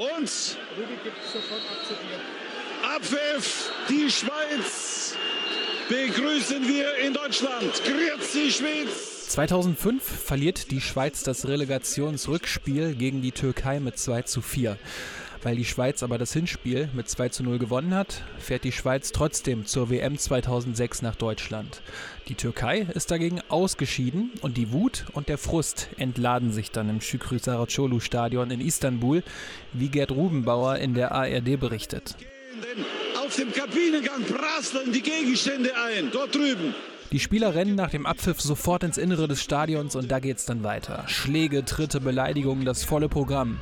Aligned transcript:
Und 0.00 0.56
Abpfiff, 2.82 3.70
die 3.90 4.10
Schweiz 4.10 5.14
begrüßen 5.90 6.66
wir 6.66 6.96
in 7.04 7.12
Deutschland. 7.12 7.70
Grüezi 7.84 8.50
Schweiz! 8.50 9.28
2005 9.28 10.02
verliert 10.02 10.70
die 10.70 10.80
Schweiz 10.80 11.22
das 11.22 11.46
Relegationsrückspiel 11.46 12.94
gegen 12.94 13.20
die 13.20 13.32
Türkei 13.32 13.78
mit 13.78 13.98
2 13.98 14.22
zu 14.22 14.40
4. 14.40 14.78
Weil 15.42 15.56
die 15.56 15.64
Schweiz 15.64 16.02
aber 16.02 16.18
das 16.18 16.34
Hinspiel 16.34 16.90
mit 16.92 17.08
2 17.08 17.30
zu 17.30 17.42
0 17.42 17.58
gewonnen 17.58 17.94
hat, 17.94 18.22
fährt 18.38 18.64
die 18.64 18.72
Schweiz 18.72 19.10
trotzdem 19.10 19.64
zur 19.64 19.88
WM 19.88 20.18
2006 20.18 21.00
nach 21.00 21.16
Deutschland. 21.16 21.80
Die 22.28 22.34
Türkei 22.34 22.86
ist 22.94 23.10
dagegen 23.10 23.40
ausgeschieden 23.48 24.32
und 24.42 24.58
die 24.58 24.70
Wut 24.70 25.06
und 25.12 25.30
der 25.30 25.38
Frust 25.38 25.88
entladen 25.96 26.52
sich 26.52 26.70
dann 26.70 26.90
im 26.90 27.00
Şükrü 27.00 27.36
Saracoğlu 27.36 28.00
Stadion 28.00 28.50
in 28.50 28.60
Istanbul, 28.60 29.22
wie 29.72 29.88
Gerd 29.88 30.10
Rubenbauer 30.10 30.76
in 30.76 30.94
der 30.94 31.12
ARD 31.12 31.58
berichtet. 31.58 32.16
Auf 33.24 33.36
dem 33.36 33.52
Kabinengang 33.52 34.24
prasseln 34.24 34.92
die 34.92 35.02
Gegenstände 35.02 35.70
ein, 35.74 36.10
dort 36.12 36.34
drüben. 36.34 36.74
Die 37.12 37.18
Spieler 37.18 37.56
rennen 37.56 37.74
nach 37.74 37.90
dem 37.90 38.06
Abpfiff 38.06 38.40
sofort 38.40 38.84
ins 38.84 38.96
Innere 38.96 39.26
des 39.26 39.42
Stadions 39.42 39.96
und 39.96 40.12
da 40.12 40.20
geht's 40.20 40.44
dann 40.44 40.62
weiter. 40.62 41.02
Schläge, 41.08 41.64
Tritte, 41.64 42.00
Beleidigungen, 42.00 42.64
das 42.64 42.84
volle 42.84 43.08
Programm. 43.08 43.58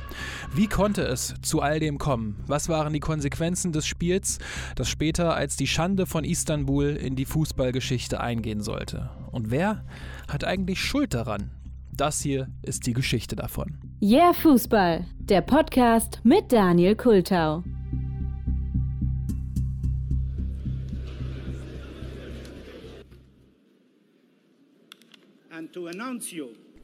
Wie 0.53 0.67
konnte 0.67 1.01
es 1.01 1.33
zu 1.41 1.59
all 1.59 1.79
dem 1.79 1.97
kommen? 1.97 2.43
Was 2.45 2.69
waren 2.69 2.93
die 2.93 2.99
Konsequenzen 2.99 3.71
des 3.71 3.87
Spiels, 3.87 4.37
das 4.75 4.87
später 4.87 5.33
als 5.33 5.55
die 5.55 5.65
Schande 5.65 6.05
von 6.05 6.25
Istanbul 6.25 6.89
in 6.89 7.15
die 7.15 7.25
Fußballgeschichte 7.25 8.19
eingehen 8.19 8.61
sollte? 8.61 9.09
Und 9.31 9.49
wer 9.49 9.83
hat 10.27 10.43
eigentlich 10.43 10.79
Schuld 10.79 11.15
daran? 11.15 11.49
Das 11.91 12.21
hier 12.21 12.49
ist 12.61 12.85
die 12.85 12.93
Geschichte 12.93 13.35
davon. 13.35 13.79
Yeah 13.99 14.33
Fußball, 14.33 15.05
der 15.17 15.41
Podcast 15.41 16.19
mit 16.23 16.51
Daniel 16.51 16.95
Kultau. 16.95 17.63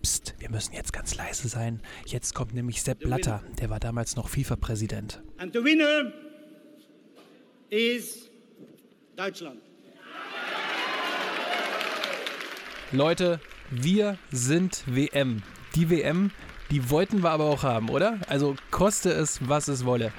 Psst, 0.02 0.36
wir 0.38 0.52
müssen 0.52 0.73
jetzt 0.73 0.94
ganz 0.94 1.16
leise 1.16 1.47
sein. 1.47 1.81
Jetzt 2.05 2.36
kommt 2.36 2.53
nämlich 2.53 2.83
Sepp 2.83 3.00
Blatter, 3.00 3.44
der 3.59 3.69
war 3.72 3.80
damals 3.80 4.16
noch 4.16 4.30
FIFA-Präsident. 4.30 5.23
And 5.38 5.52
the 5.53 5.64
winner 5.64 6.14
is 7.69 8.30
Deutschland. 9.16 9.61
Leute, 12.91 13.39
wir 13.72 14.19
sind 14.31 14.83
WM. 14.86 15.41
Die 15.75 15.89
WM, 15.89 16.31
die 16.69 16.89
wollten 16.91 17.23
wir 17.23 17.31
aber 17.31 17.45
auch 17.45 17.63
haben, 17.63 17.89
oder? 17.89 18.19
Also 18.28 18.56
koste 18.69 19.11
es, 19.11 19.47
was 19.50 19.67
es 19.67 19.86
wolle. 19.86 20.13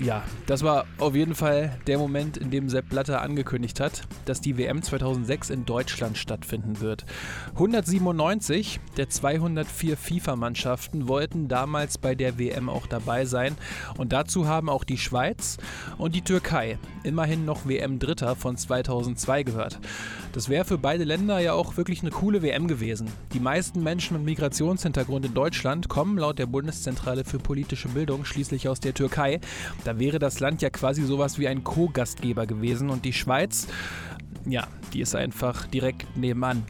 Ja, 0.00 0.22
das 0.46 0.62
war 0.62 0.86
auf 0.98 1.16
jeden 1.16 1.34
Fall 1.34 1.76
der 1.88 1.98
Moment, 1.98 2.36
in 2.36 2.52
dem 2.52 2.68
Sepp 2.68 2.88
Blatter 2.88 3.20
angekündigt 3.20 3.80
hat, 3.80 4.02
dass 4.26 4.40
die 4.40 4.56
WM 4.56 4.80
2006 4.80 5.50
in 5.50 5.64
Deutschland 5.64 6.16
stattfinden 6.16 6.80
wird. 6.80 7.04
197 7.54 8.78
der 8.96 9.08
204 9.08 9.96
FIFA-Mannschaften 9.96 11.08
wollten 11.08 11.48
damals 11.48 11.98
bei 11.98 12.14
der 12.14 12.38
WM 12.38 12.68
auch 12.68 12.86
dabei 12.86 13.24
sein 13.24 13.56
und 13.96 14.12
dazu 14.12 14.46
haben 14.46 14.68
auch 14.68 14.84
die 14.84 14.98
Schweiz 14.98 15.56
und 15.96 16.14
die 16.14 16.22
Türkei, 16.22 16.78
immerhin 17.02 17.44
noch 17.44 17.66
WM-Dritter 17.66 18.36
von 18.36 18.56
2002 18.56 19.42
gehört. 19.42 19.80
Das 20.32 20.48
wäre 20.48 20.64
für 20.64 20.78
beide 20.78 21.02
Länder 21.02 21.40
ja 21.40 21.54
auch 21.54 21.76
wirklich 21.76 22.02
eine 22.02 22.10
coole 22.10 22.42
WM 22.42 22.68
gewesen. 22.68 23.10
Die 23.32 23.40
meisten 23.40 23.82
Menschen 23.82 24.16
mit 24.16 24.26
Migrationshintergrund 24.26 25.26
in 25.26 25.34
Deutschland 25.34 25.88
kommen 25.88 26.18
laut 26.18 26.38
der 26.38 26.46
Bundeszentrale 26.46 27.24
für 27.24 27.38
politische 27.38 27.88
Bildung 27.88 28.24
schließlich 28.24 28.68
aus 28.68 28.78
der 28.78 28.94
Türkei. 28.94 29.40
Da 29.88 29.98
wäre 29.98 30.18
das 30.18 30.38
Land 30.38 30.60
ja 30.60 30.68
quasi 30.68 31.02
sowas 31.02 31.38
wie 31.38 31.48
ein 31.48 31.64
Co-Gastgeber 31.64 32.46
gewesen 32.46 32.90
und 32.90 33.06
die 33.06 33.14
Schweiz, 33.14 33.68
ja, 34.44 34.66
die 34.92 35.00
ist 35.00 35.14
einfach 35.14 35.66
direkt 35.66 36.14
nebenan. 36.14 36.62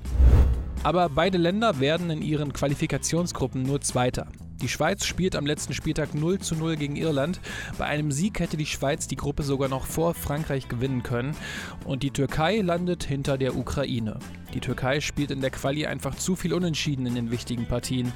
Aber 0.84 1.08
beide 1.08 1.36
Länder 1.36 1.80
werden 1.80 2.10
in 2.10 2.22
ihren 2.22 2.52
Qualifikationsgruppen 2.52 3.64
nur 3.64 3.80
Zweiter. 3.80 4.28
Die 4.60 4.68
Schweiz 4.68 5.04
spielt 5.04 5.36
am 5.36 5.46
letzten 5.46 5.72
Spieltag 5.72 6.14
0 6.14 6.40
zu 6.40 6.56
0 6.56 6.76
gegen 6.76 6.96
Irland. 6.96 7.40
Bei 7.78 7.86
einem 7.86 8.10
Sieg 8.10 8.40
hätte 8.40 8.56
die 8.56 8.66
Schweiz 8.66 9.06
die 9.06 9.16
Gruppe 9.16 9.44
sogar 9.44 9.68
noch 9.68 9.86
vor 9.86 10.14
Frankreich 10.14 10.68
gewinnen 10.68 11.04
können. 11.04 11.36
Und 11.84 12.02
die 12.02 12.10
Türkei 12.10 12.60
landet 12.60 13.04
hinter 13.04 13.38
der 13.38 13.56
Ukraine. 13.56 14.18
Die 14.54 14.60
Türkei 14.60 15.00
spielt 15.00 15.30
in 15.30 15.40
der 15.40 15.50
Quali 15.50 15.86
einfach 15.86 16.16
zu 16.16 16.34
viel 16.34 16.54
Unentschieden 16.54 17.06
in 17.06 17.14
den 17.14 17.30
wichtigen 17.30 17.66
Partien. 17.66 18.12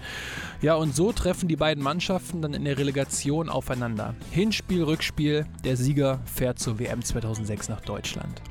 Ja, 0.61 0.75
und 0.75 0.97
so 0.97 1.13
treffen 1.13 1.49
die 1.49 1.57
beiden 1.57 1.83
Mannschaften 1.83 2.43
dann 2.43 2.55
in 2.55 2.65
der 2.65 2.79
Relegation 2.79 3.49
aufeinander. 3.49 4.15
Hinspiel, 4.31 4.83
Rückspiel, 4.83 5.47
der 5.65 5.77
Sieger 5.77 6.21
fährt 6.25 6.59
zur 6.59 6.81
WM 6.81 7.03
2006 7.03 7.69
nach 7.69 7.83
Deutschland. 7.83 8.43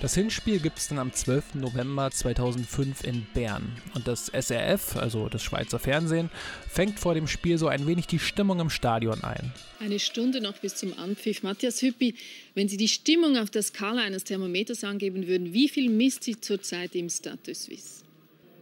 Das 0.00 0.14
Hinspiel 0.14 0.60
gibt 0.60 0.78
es 0.78 0.88
dann 0.88 0.98
am 0.98 1.12
12. 1.12 1.56
November 1.56 2.10
2005 2.10 3.04
in 3.04 3.26
Bern. 3.34 3.76
Und 3.94 4.08
das 4.08 4.28
SRF, 4.28 4.96
also 4.96 5.28
das 5.28 5.42
Schweizer 5.42 5.78
Fernsehen, 5.78 6.30
fängt 6.66 6.98
vor 6.98 7.12
dem 7.12 7.26
Spiel 7.26 7.58
so 7.58 7.68
ein 7.68 7.86
wenig 7.86 8.06
die 8.06 8.18
Stimmung 8.18 8.60
im 8.60 8.70
Stadion 8.70 9.22
ein. 9.22 9.52
Eine 9.78 9.98
Stunde 9.98 10.40
noch 10.40 10.56
bis 10.56 10.76
zum 10.76 10.98
Anpfiff. 10.98 11.42
Matthias 11.42 11.82
Hüppi, 11.82 12.14
wenn 12.54 12.66
Sie 12.66 12.78
die 12.78 12.88
Stimmung 12.88 13.36
auf 13.36 13.50
der 13.50 13.62
Skala 13.62 14.00
eines 14.00 14.24
Thermometers 14.24 14.84
angeben 14.84 15.26
würden, 15.26 15.52
wie 15.52 15.68
viel 15.68 15.90
misst 15.90 16.24
sie 16.24 16.40
zurzeit 16.40 16.94
im 16.94 17.10
Status 17.10 17.64
Suisse? 17.64 17.99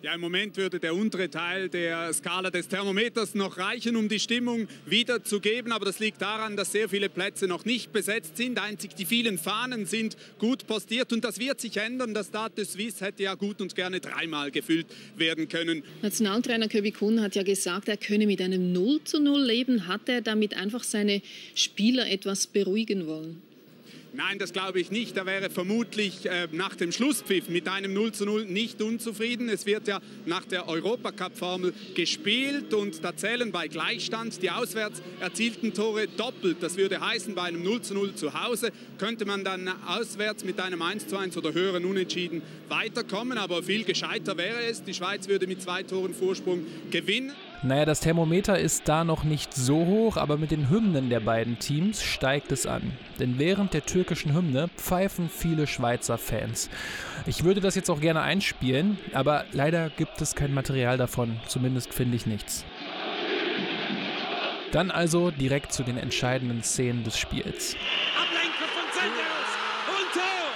Ja, 0.00 0.14
im 0.14 0.20
Moment 0.20 0.56
würde 0.56 0.78
der 0.78 0.94
untere 0.94 1.28
Teil 1.28 1.68
der 1.68 2.12
Skala 2.12 2.50
des 2.50 2.68
Thermometers 2.68 3.34
noch 3.34 3.58
reichen, 3.58 3.96
um 3.96 4.08
die 4.08 4.20
Stimmung 4.20 4.68
wiederzugeben. 4.86 5.72
Aber 5.72 5.86
das 5.86 5.98
liegt 5.98 6.22
daran, 6.22 6.56
dass 6.56 6.70
sehr 6.70 6.88
viele 6.88 7.08
Plätze 7.08 7.48
noch 7.48 7.64
nicht 7.64 7.92
besetzt 7.92 8.36
sind. 8.36 8.60
Einzig 8.60 8.94
die 8.94 9.04
vielen 9.04 9.38
Fahnen 9.38 9.86
sind 9.86 10.16
gut 10.38 10.68
postiert 10.68 11.12
und 11.12 11.24
das 11.24 11.40
wird 11.40 11.60
sich 11.60 11.76
ändern. 11.78 12.14
Das 12.14 12.28
Stade 12.28 12.64
Suisse 12.64 13.04
hätte 13.04 13.24
ja 13.24 13.34
gut 13.34 13.60
und 13.60 13.74
gerne 13.74 13.98
dreimal 13.98 14.52
gefüllt 14.52 14.86
werden 15.16 15.48
können. 15.48 15.82
Nationaltrainer 16.00 16.68
Köbi 16.68 16.92
Kuhn 16.92 17.20
hat 17.20 17.34
ja 17.34 17.42
gesagt, 17.42 17.88
er 17.88 17.96
könne 17.96 18.28
mit 18.28 18.40
einem 18.40 18.72
0 18.72 19.02
zu 19.02 19.18
0 19.18 19.42
leben. 19.42 19.88
Hat 19.88 20.08
er 20.08 20.20
damit 20.20 20.56
einfach 20.56 20.84
seine 20.84 21.22
Spieler 21.56 22.08
etwas 22.08 22.46
beruhigen 22.46 23.08
wollen? 23.08 23.47
Nein, 24.18 24.40
das 24.40 24.52
glaube 24.52 24.80
ich 24.80 24.90
nicht. 24.90 25.16
Er 25.16 25.26
wäre 25.26 25.48
vermutlich 25.48 26.26
äh, 26.26 26.48
nach 26.50 26.74
dem 26.74 26.90
Schlusspfiff 26.90 27.48
mit 27.48 27.68
einem 27.68 27.92
0 27.92 28.10
zu 28.10 28.24
0 28.24 28.46
nicht 28.46 28.82
unzufrieden. 28.82 29.48
Es 29.48 29.64
wird 29.64 29.86
ja 29.86 30.00
nach 30.26 30.44
der 30.44 30.66
Europacup-Formel 30.66 31.72
gespielt 31.94 32.74
und 32.74 33.04
da 33.04 33.16
zählen 33.16 33.52
bei 33.52 33.68
Gleichstand 33.68 34.42
die 34.42 34.50
auswärts 34.50 35.02
erzielten 35.20 35.72
Tore 35.72 36.08
doppelt. 36.08 36.56
Das 36.62 36.76
würde 36.76 37.00
heißen, 37.00 37.36
bei 37.36 37.42
einem 37.42 37.62
0 37.62 37.82
zu 37.82 37.94
0 37.94 38.16
zu 38.16 38.34
Hause 38.34 38.72
könnte 38.98 39.24
man 39.24 39.44
dann 39.44 39.68
auswärts 39.86 40.42
mit 40.42 40.58
einem 40.58 40.82
1 40.82 41.06
zu 41.06 41.16
1 41.16 41.36
oder 41.36 41.52
höheren 41.52 41.84
Unentschieden 41.84 42.42
weiterkommen. 42.68 43.38
Aber 43.38 43.62
viel 43.62 43.84
gescheiter 43.84 44.36
wäre 44.36 44.64
es. 44.64 44.82
Die 44.82 44.94
Schweiz 44.94 45.28
würde 45.28 45.46
mit 45.46 45.62
zwei 45.62 45.84
Toren 45.84 46.12
Vorsprung 46.12 46.66
gewinnen. 46.90 47.34
Naja, 47.62 47.84
das 47.84 47.98
Thermometer 47.98 48.56
ist 48.56 48.88
da 48.88 49.02
noch 49.02 49.24
nicht 49.24 49.52
so 49.52 49.84
hoch, 49.84 50.16
aber 50.16 50.36
mit 50.36 50.52
den 50.52 50.70
Hymnen 50.70 51.10
der 51.10 51.18
beiden 51.18 51.58
Teams 51.58 52.04
steigt 52.04 52.52
es 52.52 52.66
an. 52.66 52.92
Denn 53.18 53.40
während 53.40 53.74
der 53.74 53.84
türkischen 53.84 54.32
Hymne 54.32 54.68
pfeifen 54.76 55.28
viele 55.28 55.66
Schweizer 55.66 56.18
Fans. 56.18 56.70
Ich 57.26 57.42
würde 57.42 57.60
das 57.60 57.74
jetzt 57.74 57.90
auch 57.90 58.00
gerne 58.00 58.20
einspielen, 58.20 58.96
aber 59.12 59.44
leider 59.50 59.90
gibt 59.90 60.20
es 60.20 60.36
kein 60.36 60.54
Material 60.54 60.98
davon, 60.98 61.40
zumindest 61.48 61.92
finde 61.92 62.16
ich 62.16 62.26
nichts. 62.26 62.64
Dann 64.70 64.92
also 64.92 65.32
direkt 65.32 65.72
zu 65.72 65.82
den 65.82 65.98
entscheidenden 65.98 66.62
Szenen 66.62 67.02
des 67.02 67.18
Spiels. 67.18 67.74
Ablenker 68.14 68.68
von 68.70 68.86
Senderos 68.92 69.50
und 69.88 70.12
Tor 70.14 70.46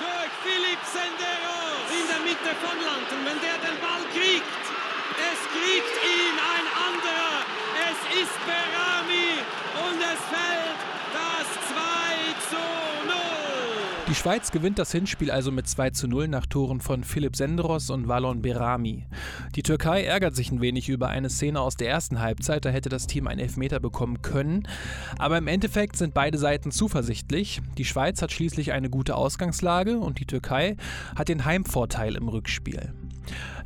durch 0.00 0.32
Philipp 0.42 0.82
Senderos 0.82 1.88
in 1.94 2.06
der 2.10 2.20
Mitte 2.26 2.56
von 2.58 2.76
Land. 2.82 3.06
Und 3.12 3.22
wenn 3.24 3.38
der 3.38 3.70
den 3.70 3.78
Ball 3.80 4.02
kriegt, 4.12 4.64
es 5.14 5.53
kriegt 5.64 5.96
ihn 6.04 6.36
ein 6.54 6.66
anderer. 6.92 7.40
Es 7.88 7.98
ist 8.20 8.36
Berami 8.44 9.40
und 9.84 9.98
es 9.98 10.20
fällt 10.28 10.80
das 11.16 11.48
2 11.70 11.84
zu 12.50 12.62
0. 13.06 13.14
Die 14.08 14.14
Schweiz 14.14 14.50
gewinnt 14.50 14.78
das 14.78 14.92
Hinspiel 14.92 15.30
also 15.30 15.50
mit 15.50 15.66
2 15.66 15.90
zu 15.90 16.06
0 16.06 16.28
nach 16.28 16.44
Toren 16.44 16.82
von 16.82 17.02
Philipp 17.02 17.36
Senderos 17.36 17.88
und 17.88 18.08
Valon 18.08 18.42
Berami. 18.42 19.06
Die 19.54 19.62
Türkei 19.62 20.04
ärgert 20.04 20.36
sich 20.36 20.50
ein 20.50 20.60
wenig 20.60 20.90
über 20.90 21.08
eine 21.08 21.30
Szene 21.30 21.60
aus 21.60 21.76
der 21.76 21.88
ersten 21.88 22.20
Halbzeit, 22.20 22.66
da 22.66 22.68
hätte 22.68 22.90
das 22.90 23.06
Team 23.06 23.26
einen 23.26 23.40
Elfmeter 23.40 23.80
bekommen 23.80 24.20
können. 24.20 24.68
Aber 25.18 25.38
im 25.38 25.46
Endeffekt 25.46 25.96
sind 25.96 26.12
beide 26.12 26.36
Seiten 26.36 26.72
zuversichtlich. 26.72 27.62
Die 27.78 27.86
Schweiz 27.86 28.20
hat 28.20 28.32
schließlich 28.32 28.72
eine 28.72 28.90
gute 28.90 29.16
Ausgangslage 29.16 29.98
und 29.98 30.20
die 30.20 30.26
Türkei 30.26 30.76
hat 31.16 31.28
den 31.28 31.46
Heimvorteil 31.46 32.16
im 32.16 32.28
Rückspiel. 32.28 32.92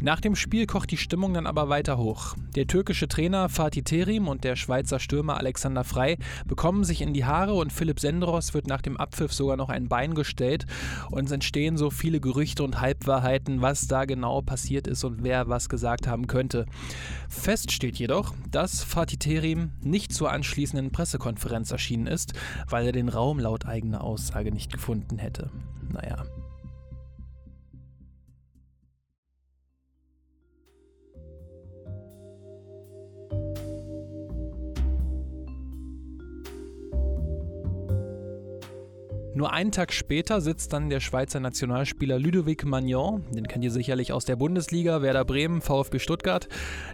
Nach 0.00 0.20
dem 0.20 0.36
Spiel 0.36 0.66
kocht 0.66 0.90
die 0.90 0.96
Stimmung 0.96 1.34
dann 1.34 1.46
aber 1.46 1.68
weiter 1.68 1.98
hoch. 1.98 2.36
Der 2.54 2.66
türkische 2.66 3.08
Trainer 3.08 3.48
Fatih 3.48 3.82
Terim 3.82 4.28
und 4.28 4.44
der 4.44 4.56
Schweizer 4.56 5.00
Stürmer 5.00 5.38
Alexander 5.38 5.84
Frei 5.84 6.18
bekommen 6.46 6.84
sich 6.84 7.00
in 7.00 7.14
die 7.14 7.24
Haare 7.24 7.54
und 7.54 7.72
Philipp 7.72 8.00
Senderos 8.00 8.54
wird 8.54 8.66
nach 8.66 8.80
dem 8.80 8.96
Abpfiff 8.96 9.32
sogar 9.32 9.56
noch 9.56 9.68
ein 9.68 9.88
Bein 9.88 10.14
gestellt 10.14 10.66
und 11.10 11.26
es 11.26 11.32
entstehen 11.32 11.76
so 11.76 11.90
viele 11.90 12.20
Gerüchte 12.20 12.62
und 12.62 12.80
Halbwahrheiten, 12.80 13.60
was 13.60 13.88
da 13.88 14.04
genau 14.04 14.40
passiert 14.40 14.86
ist 14.86 15.04
und 15.04 15.22
wer 15.22 15.48
was 15.48 15.68
gesagt 15.68 16.06
haben 16.06 16.26
könnte. 16.26 16.66
Fest 17.28 17.72
steht 17.72 17.96
jedoch, 17.96 18.34
dass 18.50 18.84
Fatih 18.84 19.18
Terim 19.18 19.72
nicht 19.82 20.12
zur 20.12 20.30
anschließenden 20.30 20.92
Pressekonferenz 20.92 21.70
erschienen 21.72 22.06
ist, 22.06 22.34
weil 22.68 22.86
er 22.86 22.92
den 22.92 23.08
Raum 23.08 23.38
laut 23.38 23.66
eigener 23.66 24.04
Aussage 24.04 24.52
nicht 24.52 24.72
gefunden 24.72 25.18
hätte. 25.18 25.50
Naja. 25.90 26.24
Nur 39.38 39.52
einen 39.52 39.70
Tag 39.70 39.92
später 39.92 40.40
sitzt 40.40 40.72
dann 40.72 40.90
der 40.90 40.98
Schweizer 40.98 41.38
Nationalspieler 41.38 42.18
Ludovic 42.18 42.64
Magnon, 42.64 43.24
den 43.30 43.46
kennt 43.46 43.62
ihr 43.62 43.70
sicherlich 43.70 44.10
aus 44.10 44.24
der 44.24 44.34
Bundesliga, 44.34 45.00
Werder 45.00 45.24
Bremen, 45.24 45.62
VfB 45.62 46.00
Stuttgart. 46.00 46.48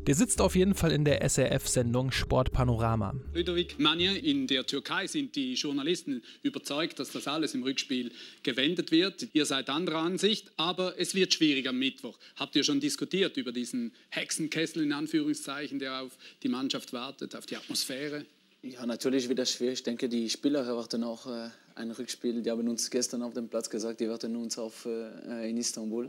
Der 0.06 0.14
sitzt 0.14 0.42
auf 0.42 0.54
jeden 0.54 0.74
Fall 0.74 0.92
in 0.92 1.06
der 1.06 1.26
SRF-Sendung 1.26 2.12
Sport 2.12 2.52
Panorama. 2.52 3.14
Ludovic 3.32 3.78
Magnon, 3.78 4.14
in 4.16 4.46
der 4.46 4.66
Türkei 4.66 5.06
sind 5.06 5.34
die 5.36 5.54
Journalisten 5.54 6.22
überzeugt, 6.42 6.98
dass 6.98 7.12
das 7.12 7.26
alles 7.28 7.54
im 7.54 7.62
Rückspiel 7.62 8.12
gewendet 8.42 8.90
wird. 8.90 9.26
Ihr 9.32 9.46
seid 9.46 9.70
anderer 9.70 10.00
Ansicht, 10.00 10.52
aber 10.58 11.00
es 11.00 11.14
wird 11.14 11.32
schwierig 11.32 11.66
am 11.66 11.78
Mittwoch. 11.78 12.18
Habt 12.36 12.56
ihr 12.56 12.62
schon 12.62 12.78
diskutiert 12.78 13.38
über 13.38 13.52
diesen 13.52 13.92
Hexenkessel 14.10 14.82
in 14.82 14.92
Anführungszeichen, 14.92 15.78
der 15.78 16.02
auf 16.02 16.18
die 16.42 16.50
Mannschaft 16.50 16.92
wartet, 16.92 17.34
auf 17.36 17.46
die 17.46 17.56
Atmosphäre? 17.56 18.26
Ja, 18.66 18.86
natürlich 18.86 19.28
wird 19.28 19.40
das 19.40 19.50
schwer. 19.50 19.72
Ich 19.72 19.82
denke, 19.82 20.08
die 20.08 20.30
Spieler 20.30 20.64
erwarten 20.64 21.04
auch 21.04 21.26
äh, 21.26 21.50
ein 21.74 21.90
Rückspiel. 21.90 22.40
Die 22.40 22.50
haben 22.50 22.66
uns 22.66 22.88
gestern 22.88 23.20
auf 23.20 23.34
dem 23.34 23.46
Platz 23.46 23.68
gesagt, 23.68 24.00
die 24.00 24.08
warten 24.08 24.34
uns 24.36 24.56
auf 24.58 24.86
äh, 24.86 25.50
in 25.50 25.58
Istanbul. 25.58 26.08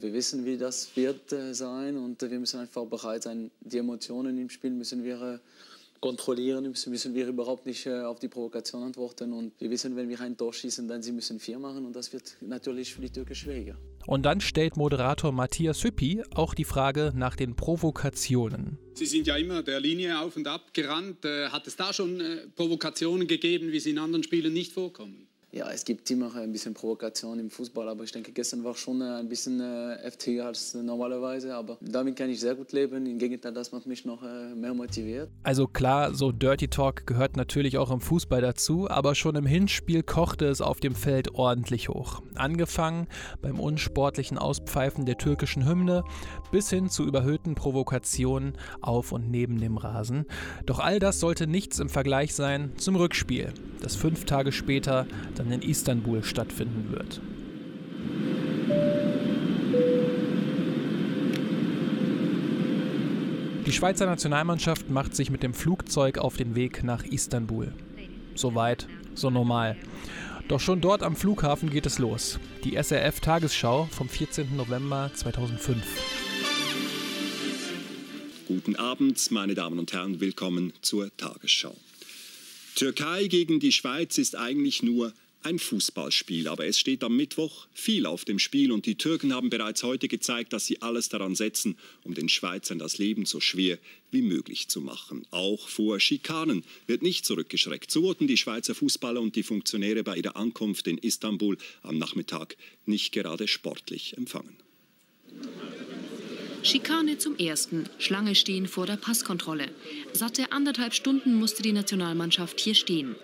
Wir 0.00 0.12
wissen, 0.12 0.44
wie 0.44 0.58
das 0.58 0.94
wird 0.94 1.32
äh, 1.32 1.54
sein 1.54 1.96
und 1.96 2.20
wir 2.20 2.38
müssen 2.38 2.60
einfach 2.60 2.84
bereit 2.84 3.22
sein. 3.22 3.50
Die 3.60 3.78
Emotionen 3.78 4.36
im 4.36 4.50
Spiel 4.50 4.72
müssen 4.72 5.04
wir 5.04 5.22
äh, 5.22 5.38
kontrollieren, 6.00 6.64
müssen, 6.64 7.14
wir 7.14 7.26
überhaupt 7.26 7.66
nicht 7.66 7.86
äh, 7.86 8.02
auf 8.02 8.18
die 8.18 8.28
Provokation 8.28 8.82
antworten. 8.82 9.32
Und 9.32 9.52
wir 9.60 9.70
wissen, 9.70 9.96
wenn 9.96 10.08
wir 10.08 10.20
ein 10.20 10.36
Tor 10.36 10.52
schießen, 10.52 10.86
dann 10.88 11.02
sie 11.02 11.12
müssen 11.12 11.40
vier 11.40 11.58
machen 11.58 11.86
und 11.86 11.94
das 11.94 12.12
wird 12.12 12.36
natürlich 12.40 12.94
für 12.94 13.00
die 13.00 13.10
Türken 13.10 13.34
schwieriger. 13.34 13.76
Und 14.06 14.22
dann 14.22 14.40
stellt 14.40 14.76
Moderator 14.76 15.32
Matthias 15.32 15.82
Hüppi 15.82 16.22
auch 16.34 16.54
die 16.54 16.64
Frage 16.64 17.12
nach 17.14 17.34
den 17.34 17.56
Provokationen. 17.56 18.78
Sie 18.94 19.06
sind 19.06 19.26
ja 19.26 19.36
immer 19.36 19.62
der 19.62 19.80
Linie 19.80 20.20
auf 20.20 20.36
und 20.36 20.46
ab 20.46 20.72
gerannt. 20.72 21.24
Äh, 21.24 21.48
hat 21.48 21.66
es 21.66 21.76
da 21.76 21.92
schon 21.92 22.20
äh, 22.20 22.46
Provokationen 22.54 23.26
gegeben, 23.26 23.72
wie 23.72 23.80
sie 23.80 23.90
in 23.90 23.98
anderen 23.98 24.22
Spielen 24.22 24.52
nicht 24.52 24.72
vorkommen? 24.72 25.28
Ja, 25.56 25.70
es 25.70 25.86
gibt 25.86 26.10
immer 26.10 26.34
ein 26.36 26.52
bisschen 26.52 26.74
Provokation 26.74 27.38
im 27.38 27.48
Fußball, 27.48 27.88
aber 27.88 28.04
ich 28.04 28.12
denke, 28.12 28.30
gestern 28.30 28.62
war 28.62 28.74
schon 28.74 29.00
äh, 29.00 29.04
ein 29.04 29.26
bisschen 29.26 29.58
äh, 29.58 29.96
heftiger 30.02 30.44
als 30.44 30.74
normalerweise. 30.74 31.54
Aber 31.54 31.78
damit 31.80 32.16
kann 32.16 32.28
ich 32.28 32.40
sehr 32.40 32.54
gut 32.54 32.72
leben. 32.72 33.06
Im 33.06 33.16
Gegenteil, 33.16 33.54
das 33.54 33.72
macht 33.72 33.86
mich 33.86 34.04
noch 34.04 34.22
äh, 34.22 34.54
mehr 34.54 34.74
motiviert. 34.74 35.30
Also 35.44 35.66
klar, 35.66 36.12
so 36.12 36.30
Dirty 36.30 36.68
Talk 36.68 37.06
gehört 37.06 37.38
natürlich 37.38 37.78
auch 37.78 37.90
im 37.90 38.02
Fußball 38.02 38.42
dazu, 38.42 38.90
aber 38.90 39.14
schon 39.14 39.34
im 39.34 39.46
Hinspiel 39.46 40.02
kochte 40.02 40.44
es 40.44 40.60
auf 40.60 40.78
dem 40.80 40.94
Feld 40.94 41.32
ordentlich 41.32 41.88
hoch. 41.88 42.20
Angefangen 42.34 43.06
beim 43.40 43.58
unsportlichen 43.58 44.36
Auspfeifen 44.36 45.06
der 45.06 45.16
türkischen 45.16 45.66
Hymne 45.66 46.04
bis 46.50 46.68
hin 46.68 46.90
zu 46.90 47.02
überhöhten 47.02 47.54
Provokationen 47.54 48.58
auf 48.82 49.10
und 49.10 49.30
neben 49.30 49.58
dem 49.58 49.78
Rasen. 49.78 50.26
Doch 50.66 50.80
all 50.80 50.98
das 50.98 51.18
sollte 51.18 51.46
nichts 51.46 51.78
im 51.78 51.88
Vergleich 51.88 52.34
sein 52.34 52.72
zum 52.76 52.96
Rückspiel, 52.96 53.54
das 53.80 53.96
fünf 53.96 54.26
Tage 54.26 54.52
später 54.52 55.06
dann 55.34 55.45
in 55.52 55.62
Istanbul 55.62 56.22
stattfinden 56.22 56.90
wird. 56.90 57.20
Die 63.66 63.72
Schweizer 63.72 64.06
Nationalmannschaft 64.06 64.90
macht 64.90 65.16
sich 65.16 65.30
mit 65.30 65.42
dem 65.42 65.52
Flugzeug 65.52 66.18
auf 66.18 66.36
den 66.36 66.54
Weg 66.54 66.84
nach 66.84 67.04
Istanbul. 67.04 67.72
So 68.36 68.54
weit, 68.54 68.86
so 69.14 69.28
normal. 69.28 69.76
Doch 70.48 70.60
schon 70.60 70.80
dort 70.80 71.02
am 71.02 71.16
Flughafen 71.16 71.70
geht 71.70 71.86
es 71.86 71.98
los. 71.98 72.38
Die 72.62 72.80
SRF 72.80 73.18
Tagesschau 73.18 73.88
vom 73.90 74.08
14. 74.08 74.56
November 74.56 75.10
2005. 75.14 75.82
Guten 78.46 78.76
Abend, 78.76 79.32
meine 79.32 79.56
Damen 79.56 79.80
und 79.80 79.92
Herren, 79.92 80.20
willkommen 80.20 80.72
zur 80.80 81.10
Tagesschau. 81.16 81.74
Türkei 82.76 83.26
gegen 83.26 83.58
die 83.58 83.72
Schweiz 83.72 84.18
ist 84.18 84.36
eigentlich 84.36 84.84
nur 84.84 85.12
ein 85.46 85.60
Fußballspiel, 85.60 86.48
aber 86.48 86.66
es 86.66 86.76
steht 86.76 87.04
am 87.04 87.16
Mittwoch 87.16 87.68
viel 87.72 88.06
auf 88.06 88.24
dem 88.24 88.40
Spiel 88.40 88.72
und 88.72 88.84
die 88.84 88.96
Türken 88.96 89.32
haben 89.32 89.48
bereits 89.48 89.84
heute 89.84 90.08
gezeigt, 90.08 90.52
dass 90.52 90.66
sie 90.66 90.82
alles 90.82 91.08
daran 91.08 91.36
setzen, 91.36 91.78
um 92.02 92.14
den 92.14 92.28
Schweizern 92.28 92.80
das 92.80 92.98
Leben 92.98 93.26
so 93.26 93.38
schwer 93.38 93.78
wie 94.10 94.22
möglich 94.22 94.66
zu 94.66 94.80
machen. 94.80 95.24
Auch 95.30 95.68
vor 95.68 96.00
Schikanen 96.00 96.64
wird 96.88 97.02
nicht 97.02 97.24
zurückgeschreckt. 97.24 97.92
So 97.92 98.02
wurden 98.02 98.26
die 98.26 98.36
Schweizer 98.36 98.74
Fußballer 98.74 99.20
und 99.20 99.36
die 99.36 99.44
Funktionäre 99.44 100.02
bei 100.02 100.16
ihrer 100.16 100.34
Ankunft 100.34 100.88
in 100.88 100.98
Istanbul 100.98 101.56
am 101.82 101.96
Nachmittag 101.96 102.56
nicht 102.84 103.12
gerade 103.12 103.46
sportlich 103.46 104.16
empfangen. 104.16 104.56
Schikane 106.66 107.16
zum 107.16 107.36
ersten, 107.36 107.84
Schlange 107.98 108.34
stehen 108.34 108.66
vor 108.66 108.86
der 108.86 108.96
Passkontrolle. 108.96 109.66
Satte 110.12 110.50
anderthalb 110.50 110.94
Stunden 110.94 111.34
musste 111.34 111.62
die 111.62 111.70
Nationalmannschaft 111.70 112.58
hier 112.58 112.74
stehen. 112.74 113.14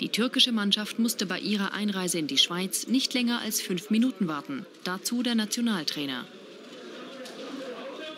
Die 0.00 0.10
türkische 0.10 0.52
Mannschaft 0.52 0.98
musste 0.98 1.24
bei 1.24 1.38
ihrer 1.38 1.72
Einreise 1.72 2.18
in 2.18 2.26
die 2.26 2.36
Schweiz 2.36 2.88
nicht 2.88 3.14
länger 3.14 3.40
als 3.40 3.62
fünf 3.62 3.88
Minuten 3.88 4.28
warten. 4.28 4.66
Dazu 4.84 5.22
der 5.22 5.34
Nationaltrainer. 5.34 6.26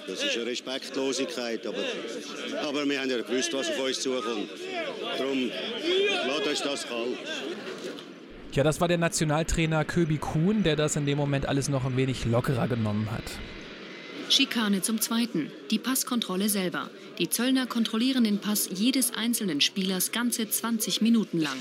Das 0.08 0.24
ist 0.24 0.36
eine 0.36 0.46
Respektlosigkeit, 0.46 1.64
aber, 1.64 1.84
aber 2.66 2.84
wir 2.84 3.00
haben 3.00 3.08
ja 3.08 3.22
gewusst, 3.22 3.52
was 3.52 3.68
auf 3.68 3.78
uns 3.86 4.00
zukommt. 4.00 4.48
Darum 5.16 5.48
lasst 6.26 6.48
uns 6.48 6.62
das 6.62 6.88
kalt. 6.88 7.18
Ja, 8.50 8.64
das 8.64 8.80
war 8.80 8.88
der 8.88 8.98
Nationaltrainer 8.98 9.84
Köbi 9.84 10.18
Kuhn, 10.18 10.64
der 10.64 10.74
das 10.74 10.96
in 10.96 11.06
dem 11.06 11.18
Moment 11.18 11.46
alles 11.46 11.68
noch 11.68 11.84
ein 11.84 11.96
wenig 11.96 12.24
lockerer 12.24 12.66
genommen 12.66 13.08
hat. 13.12 13.22
Schikane 14.32 14.80
zum 14.80 14.98
Zweiten. 14.98 15.52
Die 15.70 15.78
Passkontrolle 15.78 16.48
selber. 16.48 16.88
Die 17.18 17.28
Zöllner 17.28 17.66
kontrollieren 17.66 18.24
den 18.24 18.38
Pass 18.38 18.66
jedes 18.72 19.12
einzelnen 19.12 19.60
Spielers 19.60 20.10
ganze 20.10 20.48
20 20.48 21.02
Minuten 21.02 21.38
lang. 21.38 21.58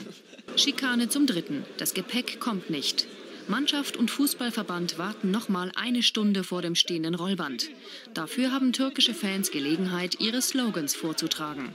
Schikane 0.55 1.09
zum 1.09 1.27
Dritten. 1.27 1.65
Das 1.79 1.93
Gepäck 1.93 2.39
kommt 2.39 2.69
nicht. 2.69 3.07
Mannschaft 3.49 3.97
und 3.97 4.09
Fußballverband 4.09 4.97
warten 4.97 5.31
noch 5.31 5.49
mal 5.49 5.73
eine 5.75 6.01
Stunde 6.01 6.45
vor 6.45 6.61
dem 6.61 6.75
stehenden 6.75 7.13
Rollband. 7.13 7.69
Dafür 8.13 8.53
haben 8.53 8.71
türkische 8.71 9.13
Fans 9.13 9.51
Gelegenheit, 9.51 10.21
ihre 10.21 10.41
Slogans 10.41 10.95
vorzutragen. 10.95 11.73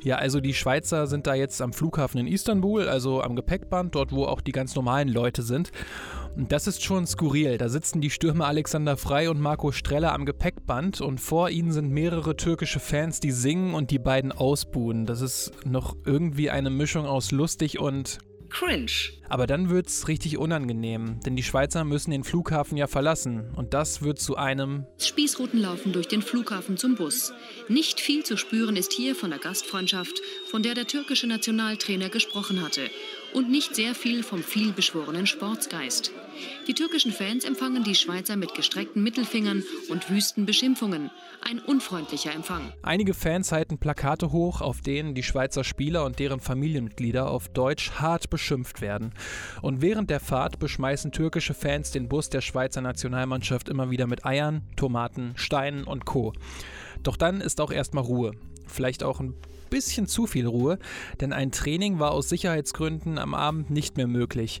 Ja, 0.00 0.16
also 0.16 0.40
die 0.40 0.54
Schweizer 0.54 1.08
sind 1.08 1.26
da 1.26 1.34
jetzt 1.34 1.60
am 1.60 1.72
Flughafen 1.72 2.20
in 2.20 2.28
Istanbul, 2.28 2.88
also 2.88 3.20
am 3.20 3.34
Gepäckband, 3.34 3.96
dort 3.96 4.12
wo 4.12 4.26
auch 4.26 4.40
die 4.40 4.52
ganz 4.52 4.76
normalen 4.76 5.08
Leute 5.08 5.42
sind. 5.42 5.72
Und 6.38 6.52
das 6.52 6.68
ist 6.68 6.84
schon 6.84 7.04
skurril. 7.04 7.58
Da 7.58 7.68
sitzen 7.68 8.00
die 8.00 8.10
Stürmer 8.10 8.46
Alexander 8.46 8.96
Frei 8.96 9.28
und 9.28 9.40
Marco 9.40 9.72
Streller 9.72 10.12
am 10.12 10.24
Gepäckband 10.24 11.00
und 11.00 11.20
vor 11.20 11.50
ihnen 11.50 11.72
sind 11.72 11.90
mehrere 11.90 12.36
türkische 12.36 12.78
Fans, 12.78 13.18
die 13.18 13.32
singen 13.32 13.74
und 13.74 13.90
die 13.90 13.98
beiden 13.98 14.30
ausbuhen. 14.30 15.04
Das 15.04 15.20
ist 15.20 15.50
noch 15.66 15.96
irgendwie 16.06 16.48
eine 16.48 16.70
Mischung 16.70 17.06
aus 17.06 17.32
lustig 17.32 17.80
und 17.80 18.18
Cringe. 18.50 18.92
Aber 19.28 19.48
dann 19.48 19.68
wird's 19.68 20.06
richtig 20.06 20.38
unangenehm, 20.38 21.18
denn 21.26 21.34
die 21.34 21.42
Schweizer 21.42 21.82
müssen 21.82 22.12
den 22.12 22.22
Flughafen 22.22 22.78
ja 22.78 22.86
verlassen 22.86 23.50
und 23.56 23.74
das 23.74 24.02
wird 24.02 24.20
zu 24.20 24.36
einem 24.36 24.86
Spießrouten 24.98 25.60
laufen 25.60 25.92
durch 25.92 26.06
den 26.06 26.22
Flughafen 26.22 26.76
zum 26.76 26.94
Bus. 26.94 27.32
Nicht 27.66 28.00
viel 28.00 28.22
zu 28.22 28.36
spüren 28.36 28.76
ist 28.76 28.92
hier 28.92 29.16
von 29.16 29.30
der 29.30 29.40
Gastfreundschaft, 29.40 30.22
von 30.48 30.62
der 30.62 30.74
der 30.74 30.86
türkische 30.86 31.26
Nationaltrainer 31.26 32.10
gesprochen 32.10 32.62
hatte 32.62 32.82
und 33.34 33.50
nicht 33.50 33.74
sehr 33.74 33.94
viel 33.94 34.22
vom 34.22 34.42
vielbeschworenen 34.42 35.26
Sportsgeist. 35.26 36.12
Die 36.66 36.74
türkischen 36.74 37.12
Fans 37.12 37.44
empfangen 37.44 37.84
die 37.84 37.94
Schweizer 37.94 38.36
mit 38.36 38.54
gestreckten 38.54 39.02
Mittelfingern 39.02 39.64
und 39.90 40.10
wüsten 40.10 40.46
Beschimpfungen. 40.46 41.10
Ein 41.48 41.58
unfreundlicher 41.60 42.32
Empfang. 42.34 42.72
Einige 42.82 43.14
Fans 43.14 43.52
halten 43.52 43.78
Plakate 43.78 44.32
hoch, 44.32 44.60
auf 44.60 44.80
denen 44.80 45.14
die 45.14 45.22
Schweizer 45.22 45.64
Spieler 45.64 46.04
und 46.04 46.18
deren 46.18 46.40
Familienmitglieder 46.40 47.30
auf 47.30 47.48
Deutsch 47.48 47.92
hart 47.92 48.30
beschimpft 48.30 48.80
werden. 48.80 49.14
Und 49.62 49.82
während 49.82 50.10
der 50.10 50.20
Fahrt 50.20 50.58
beschmeißen 50.58 51.12
türkische 51.12 51.54
Fans 51.54 51.90
den 51.90 52.08
Bus 52.08 52.28
der 52.28 52.40
Schweizer 52.40 52.80
Nationalmannschaft 52.80 53.68
immer 53.68 53.90
wieder 53.90 54.06
mit 54.06 54.24
Eiern, 54.24 54.62
Tomaten, 54.76 55.32
Steinen 55.36 55.84
und 55.84 56.04
Co. 56.04 56.32
Doch 57.02 57.16
dann 57.16 57.40
ist 57.40 57.60
auch 57.60 57.70
erstmal 57.70 58.04
Ruhe. 58.04 58.32
Vielleicht 58.68 59.02
auch 59.02 59.20
ein 59.20 59.34
bisschen 59.68 60.06
zu 60.06 60.26
viel 60.26 60.46
Ruhe, 60.46 60.78
denn 61.20 61.32
ein 61.32 61.52
Training 61.52 61.98
war 61.98 62.12
aus 62.12 62.28
Sicherheitsgründen 62.28 63.18
am 63.18 63.34
Abend 63.34 63.70
nicht 63.70 63.96
mehr 63.96 64.06
möglich. 64.06 64.60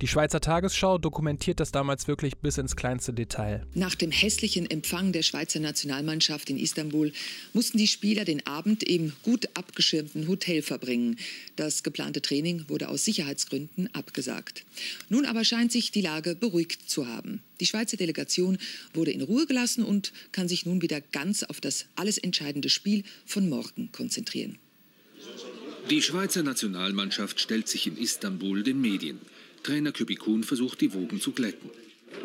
Die 0.00 0.08
Schweizer 0.08 0.40
Tagesschau 0.40 0.98
dokumentiert 0.98 1.60
das 1.60 1.72
damals 1.72 2.08
wirklich 2.08 2.36
bis 2.38 2.58
ins 2.58 2.76
kleinste 2.76 3.12
Detail. 3.12 3.66
Nach 3.74 3.94
dem 3.94 4.10
hässlichen 4.10 4.70
Empfang 4.70 5.12
der 5.12 5.22
Schweizer 5.22 5.60
Nationalmannschaft 5.60 6.50
in 6.50 6.58
Istanbul 6.58 7.12
mussten 7.52 7.78
die 7.78 7.86
Spieler 7.86 8.24
den 8.24 8.46
Abend 8.46 8.82
im 8.82 9.12
gut 9.22 9.48
abgeschirmten 9.54 10.28
Hotel 10.28 10.62
verbringen. 10.62 11.16
Das 11.56 11.82
geplante 11.82 12.22
Training 12.22 12.64
wurde 12.68 12.88
aus 12.88 13.04
Sicherheitsgründen 13.04 13.94
abgesagt. 13.94 14.64
Nun 15.08 15.26
aber 15.26 15.44
scheint 15.44 15.72
sich 15.72 15.90
die 15.90 16.02
Lage 16.02 16.34
beruhigt 16.34 16.90
zu 16.90 17.06
haben. 17.06 17.42
Die 17.60 17.66
Schweizer 17.66 17.96
Delegation 17.96 18.58
wurde 18.92 19.10
in 19.10 19.22
Ruhe 19.22 19.46
gelassen 19.46 19.84
und 19.84 20.12
kann 20.32 20.48
sich 20.48 20.66
nun 20.66 20.82
wieder 20.82 21.00
ganz 21.00 21.42
auf 21.42 21.60
das 21.60 21.86
alles 21.94 22.18
entscheidende 22.18 22.68
Spiel 22.68 23.04
von 23.24 23.48
morgen 23.48 23.90
konzentrieren. 23.92 24.58
Die 25.90 26.02
Schweizer 26.02 26.42
Nationalmannschaft 26.42 27.40
stellt 27.40 27.68
sich 27.68 27.86
in 27.86 27.96
Istanbul 27.96 28.62
den 28.62 28.80
Medien. 28.80 29.20
Trainer 29.62 29.92
Kübikun 29.92 30.44
versucht, 30.44 30.80
die 30.80 30.92
Wogen 30.92 31.20
zu 31.20 31.32
glätten. 31.32 31.70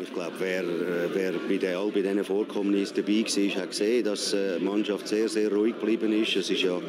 Ich 0.00 0.12
glaube, 0.12 0.32
wer, 0.38 0.62
äh, 0.62 1.08
wer 1.12 1.32
bei 1.32 1.56
den, 1.56 1.76
all 1.76 1.90
bei 1.90 2.02
diesen 2.02 2.24
Vorkommnissen 2.24 2.96
dabei 2.96 3.24
war, 3.24 3.62
hat 3.62 3.70
gesehen, 3.70 4.04
dass 4.04 4.32
äh, 4.32 4.58
die 4.58 4.64
Mannschaft 4.64 5.08
sehr, 5.08 5.28
sehr 5.28 5.52
ruhig 5.52 5.74
geblieben 5.78 6.12
ist. 6.12 6.36
Es 6.36 6.50
war 6.50 6.56
ja 6.56 6.80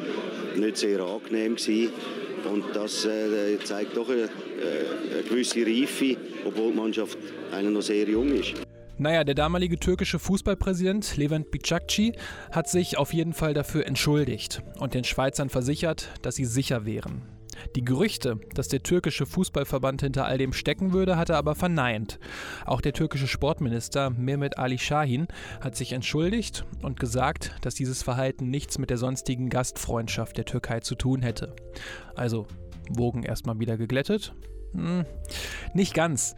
nicht 0.56 0.76
sehr 0.76 1.00
angenehm. 1.00 1.56
Gewesen. 1.56 1.92
Und 2.52 2.64
das 2.74 3.04
äh, 3.06 3.58
zeigt 3.64 3.96
doch 3.96 4.08
eine, 4.08 4.24
eine 4.24 5.22
gewisse 5.22 5.64
Reife, 5.64 6.16
obwohl 6.44 6.72
die 6.72 6.76
Mannschaft 6.76 7.18
eigentlich 7.52 7.74
noch 7.74 7.82
sehr 7.82 8.08
jung 8.08 8.28
ist. 8.32 8.54
Naja, 8.96 9.24
der 9.24 9.34
damalige 9.34 9.76
türkische 9.76 10.20
Fußballpräsident 10.20 11.16
Levent 11.16 11.50
Bicakci 11.50 12.12
hat 12.52 12.68
sich 12.68 12.96
auf 12.96 13.12
jeden 13.12 13.32
Fall 13.32 13.52
dafür 13.52 13.86
entschuldigt 13.86 14.62
und 14.78 14.94
den 14.94 15.02
Schweizern 15.02 15.48
versichert, 15.48 16.10
dass 16.22 16.36
sie 16.36 16.44
sicher 16.44 16.86
wären. 16.86 17.33
Die 17.76 17.84
Gerüchte, 17.84 18.38
dass 18.54 18.68
der 18.68 18.82
türkische 18.82 19.26
Fußballverband 19.26 20.02
hinter 20.02 20.26
all 20.26 20.38
dem 20.38 20.52
stecken 20.52 20.92
würde, 20.92 21.16
hat 21.16 21.30
er 21.30 21.36
aber 21.36 21.54
verneint. 21.54 22.18
Auch 22.66 22.80
der 22.80 22.92
türkische 22.92 23.26
Sportminister 23.26 24.10
Mehmet 24.10 24.58
Ali 24.58 24.78
Shahin 24.78 25.28
hat 25.60 25.76
sich 25.76 25.92
entschuldigt 25.92 26.64
und 26.82 27.00
gesagt, 27.00 27.56
dass 27.62 27.74
dieses 27.74 28.02
Verhalten 28.02 28.50
nichts 28.50 28.78
mit 28.78 28.90
der 28.90 28.98
sonstigen 28.98 29.48
Gastfreundschaft 29.48 30.36
der 30.36 30.44
Türkei 30.44 30.80
zu 30.80 30.94
tun 30.94 31.22
hätte. 31.22 31.54
Also 32.14 32.46
Wogen 32.90 33.22
erstmal 33.22 33.58
wieder 33.58 33.76
geglättet 33.76 34.34
hm, 34.74 35.06
nicht 35.72 35.94
ganz. 35.94 36.34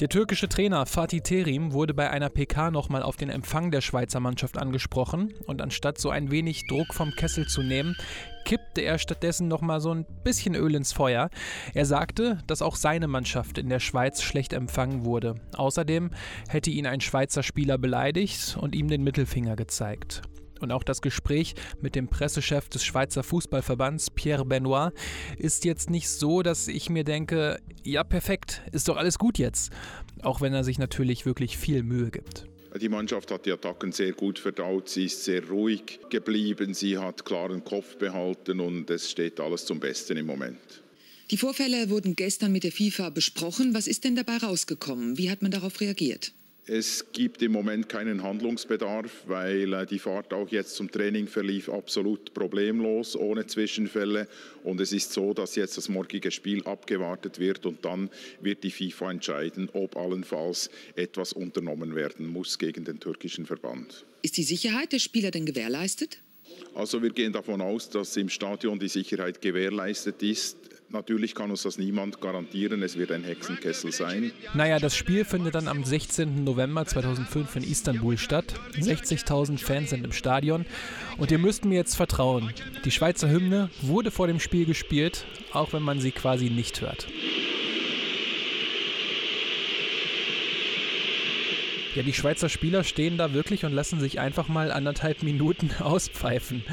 Der 0.00 0.08
türkische 0.08 0.48
Trainer 0.48 0.84
Fatih 0.84 1.22
Terim 1.22 1.72
wurde 1.72 1.94
bei 1.94 2.10
einer 2.10 2.28
PK 2.28 2.70
nochmal 2.70 3.02
auf 3.02 3.16
den 3.16 3.30
Empfang 3.30 3.70
der 3.70 3.80
Schweizer 3.80 4.20
Mannschaft 4.20 4.58
angesprochen 4.58 5.32
und 5.46 5.62
anstatt 5.62 5.98
so 5.98 6.10
ein 6.10 6.30
wenig 6.30 6.66
Druck 6.66 6.92
vom 6.92 7.12
Kessel 7.12 7.46
zu 7.46 7.62
nehmen, 7.62 7.96
kippte 8.44 8.82
er 8.82 8.98
stattdessen 8.98 9.48
nochmal 9.48 9.80
so 9.80 9.92
ein 9.92 10.04
bisschen 10.22 10.54
Öl 10.54 10.74
ins 10.74 10.92
Feuer. 10.92 11.30
Er 11.72 11.86
sagte, 11.86 12.38
dass 12.46 12.62
auch 12.62 12.76
seine 12.76 13.08
Mannschaft 13.08 13.56
in 13.56 13.70
der 13.70 13.80
Schweiz 13.80 14.22
schlecht 14.22 14.52
empfangen 14.52 15.04
wurde. 15.06 15.36
Außerdem 15.56 16.10
hätte 16.48 16.70
ihn 16.70 16.86
ein 16.86 17.00
Schweizer 17.00 17.42
Spieler 17.42 17.78
beleidigt 17.78 18.58
und 18.60 18.74
ihm 18.74 18.88
den 18.88 19.02
Mittelfinger 19.02 19.56
gezeigt. 19.56 20.22
Und 20.60 20.72
auch 20.72 20.82
das 20.82 21.02
Gespräch 21.02 21.54
mit 21.80 21.94
dem 21.94 22.08
Pressechef 22.08 22.68
des 22.68 22.84
Schweizer 22.84 23.22
Fußballverbands, 23.22 24.10
Pierre 24.10 24.44
Benoit, 24.44 24.92
ist 25.38 25.64
jetzt 25.64 25.90
nicht 25.90 26.08
so, 26.08 26.42
dass 26.42 26.68
ich 26.68 26.90
mir 26.90 27.04
denke, 27.04 27.60
ja 27.84 28.04
perfekt, 28.04 28.62
ist 28.72 28.88
doch 28.88 28.96
alles 28.96 29.18
gut 29.18 29.38
jetzt. 29.38 29.72
Auch 30.22 30.40
wenn 30.40 30.54
er 30.54 30.64
sich 30.64 30.78
natürlich 30.78 31.26
wirklich 31.26 31.56
viel 31.58 31.82
Mühe 31.82 32.10
gibt. 32.10 32.46
Die 32.80 32.88
Mannschaft 32.88 33.30
hat 33.30 33.46
die 33.46 33.52
Attacken 33.52 33.92
sehr 33.92 34.12
gut 34.12 34.38
verdaut, 34.38 34.88
sie 34.88 35.06
ist 35.06 35.24
sehr 35.24 35.48
ruhig 35.48 36.00
geblieben, 36.10 36.74
sie 36.74 36.98
hat 36.98 37.24
klaren 37.24 37.64
Kopf 37.64 37.96
behalten 37.96 38.60
und 38.60 38.90
es 38.90 39.10
steht 39.10 39.40
alles 39.40 39.64
zum 39.64 39.80
Besten 39.80 40.18
im 40.18 40.26
Moment. 40.26 40.82
Die 41.30 41.36
Vorfälle 41.36 41.90
wurden 41.90 42.14
gestern 42.14 42.52
mit 42.52 42.64
der 42.64 42.72
FIFA 42.72 43.10
besprochen. 43.10 43.74
Was 43.74 43.86
ist 43.86 44.04
denn 44.04 44.16
dabei 44.16 44.38
rausgekommen? 44.38 45.18
Wie 45.18 45.30
hat 45.30 45.42
man 45.42 45.50
darauf 45.50 45.80
reagiert? 45.80 46.32
Es 46.70 47.12
gibt 47.12 47.40
im 47.40 47.52
Moment 47.52 47.88
keinen 47.88 48.22
Handlungsbedarf, 48.22 49.24
weil 49.26 49.72
äh, 49.72 49.86
die 49.86 49.98
Fahrt 49.98 50.34
auch 50.34 50.50
jetzt 50.50 50.74
zum 50.74 50.90
Training 50.90 51.26
verlief 51.26 51.70
absolut 51.70 52.34
problemlos, 52.34 53.16
ohne 53.16 53.46
Zwischenfälle. 53.46 54.28
Und 54.64 54.78
es 54.78 54.92
ist 54.92 55.14
so, 55.14 55.32
dass 55.32 55.56
jetzt 55.56 55.78
das 55.78 55.88
morgige 55.88 56.30
Spiel 56.30 56.62
abgewartet 56.64 57.38
wird 57.38 57.64
und 57.64 57.86
dann 57.86 58.10
wird 58.42 58.64
die 58.64 58.70
FIFA 58.70 59.12
entscheiden, 59.12 59.70
ob 59.72 59.96
allenfalls 59.96 60.68
etwas 60.94 61.32
unternommen 61.32 61.94
werden 61.94 62.26
muss 62.26 62.58
gegen 62.58 62.84
den 62.84 63.00
türkischen 63.00 63.46
Verband. 63.46 64.04
Ist 64.20 64.36
die 64.36 64.42
Sicherheit 64.42 64.92
der 64.92 64.98
Spieler 64.98 65.30
denn 65.30 65.46
gewährleistet? 65.46 66.18
Also 66.74 67.02
wir 67.02 67.10
gehen 67.10 67.32
davon 67.32 67.62
aus, 67.62 67.88
dass 67.88 68.14
im 68.18 68.28
Stadion 68.28 68.78
die 68.78 68.88
Sicherheit 68.88 69.40
gewährleistet 69.40 70.22
ist. 70.22 70.67
Natürlich 70.90 71.34
kann 71.34 71.50
uns 71.50 71.64
das 71.64 71.76
niemand 71.76 72.22
garantieren, 72.22 72.82
es 72.82 72.96
wird 72.96 73.12
ein 73.12 73.22
Hexenkessel 73.22 73.92
sein. 73.92 74.32
Naja, 74.54 74.78
das 74.78 74.96
Spiel 74.96 75.26
findet 75.26 75.54
dann 75.54 75.68
am 75.68 75.84
16. 75.84 76.44
November 76.44 76.86
2005 76.86 77.56
in 77.56 77.62
Istanbul 77.62 78.16
statt. 78.16 78.54
60.000 78.72 79.58
Fans 79.58 79.90
sind 79.90 80.02
im 80.02 80.12
Stadion 80.12 80.64
und 81.18 81.30
ihr 81.30 81.38
müsst 81.38 81.66
mir 81.66 81.74
jetzt 81.74 81.94
vertrauen. 81.94 82.54
Die 82.86 82.90
Schweizer 82.90 83.28
Hymne 83.28 83.68
wurde 83.82 84.10
vor 84.10 84.28
dem 84.28 84.40
Spiel 84.40 84.64
gespielt, 84.64 85.26
auch 85.52 85.74
wenn 85.74 85.82
man 85.82 86.00
sie 86.00 86.10
quasi 86.10 86.48
nicht 86.48 86.80
hört. 86.80 87.06
Ja, 91.94 92.02
die 92.02 92.14
Schweizer 92.14 92.48
Spieler 92.48 92.82
stehen 92.84 93.18
da 93.18 93.34
wirklich 93.34 93.66
und 93.66 93.72
lassen 93.72 94.00
sich 94.00 94.20
einfach 94.20 94.48
mal 94.48 94.72
anderthalb 94.72 95.22
Minuten 95.22 95.70
auspfeifen. 95.80 96.64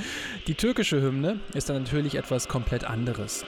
Die 0.48 0.56
türkische 0.56 1.02
Hymne 1.02 1.42
ist 1.54 1.68
dann 1.68 1.84
natürlich 1.84 2.16
etwas 2.16 2.48
komplett 2.48 2.86
anderes. 2.86 3.46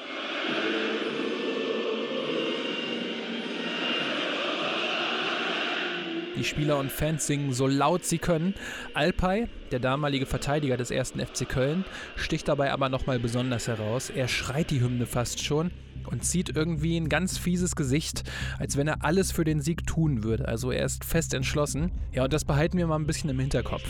Die 6.38 6.44
Spieler 6.44 6.78
und 6.78 6.92
Fans 6.92 7.26
singen 7.26 7.52
so 7.52 7.66
laut 7.66 8.06
sie 8.06 8.20
können. 8.20 8.54
Alpay, 8.94 9.48
der 9.72 9.80
damalige 9.80 10.28
Verteidiger 10.28 10.78
des 10.78 10.92
ersten 10.92 11.20
FC 11.20 11.50
Köln, 11.50 11.84
sticht 12.16 12.48
dabei 12.48 12.72
aber 12.72 12.90
nochmal 12.90 13.18
besonders 13.18 13.68
heraus. 13.68 14.12
Er 14.12 14.28
schreit 14.28 14.70
die 14.70 14.80
Hymne 14.80 15.08
fast 15.08 15.44
schon 15.44 15.72
und 16.06 16.24
zieht 16.24 16.56
irgendwie 16.56 16.96
ein 16.96 17.10
ganz 17.10 17.40
fieses 17.40 17.76
Gesicht, 17.76 18.24
als 18.60 18.78
wenn 18.78 18.88
er 18.88 19.04
alles 19.04 19.32
für 19.32 19.46
den 19.46 19.62
Sieg 19.62 19.88
tun 19.88 20.24
würde. 20.24 20.48
Also 20.48 20.70
er 20.70 20.86
ist 20.86 21.04
fest 21.04 21.34
entschlossen. 21.34 21.92
Ja, 22.14 22.26
und 22.26 22.34
das 22.34 22.46
behalten 22.46 22.78
wir 22.78 22.86
mal 22.86 23.00
ein 23.00 23.08
bisschen 23.08 23.32
im 23.32 23.40
Hinterkopf. 23.40 23.84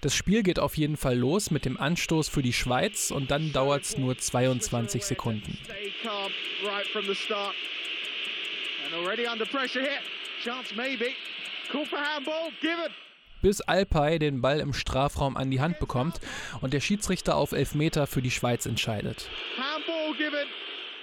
Das 0.00 0.14
Spiel 0.14 0.42
geht 0.42 0.58
auf 0.58 0.76
jeden 0.76 0.96
Fall 0.96 1.18
los 1.18 1.50
mit 1.50 1.64
dem 1.64 1.78
Anstoß 1.78 2.28
für 2.28 2.42
die 2.42 2.52
Schweiz 2.52 3.10
und 3.10 3.30
dann 3.30 3.52
dauert 3.52 3.84
es 3.84 3.98
nur 3.98 4.16
22 4.16 5.04
Sekunden. 5.04 5.58
Bis 13.42 13.60
Alpay 13.60 14.18
den 14.18 14.40
Ball 14.40 14.60
im 14.60 14.72
Strafraum 14.72 15.36
an 15.36 15.50
die 15.50 15.60
Hand 15.60 15.78
bekommt 15.78 16.20
und 16.60 16.72
der 16.72 16.80
Schiedsrichter 16.80 17.36
auf 17.36 17.52
Elfmeter 17.52 18.06
für 18.06 18.22
die 18.22 18.30
Schweiz 18.30 18.66
entscheidet. 18.66 19.28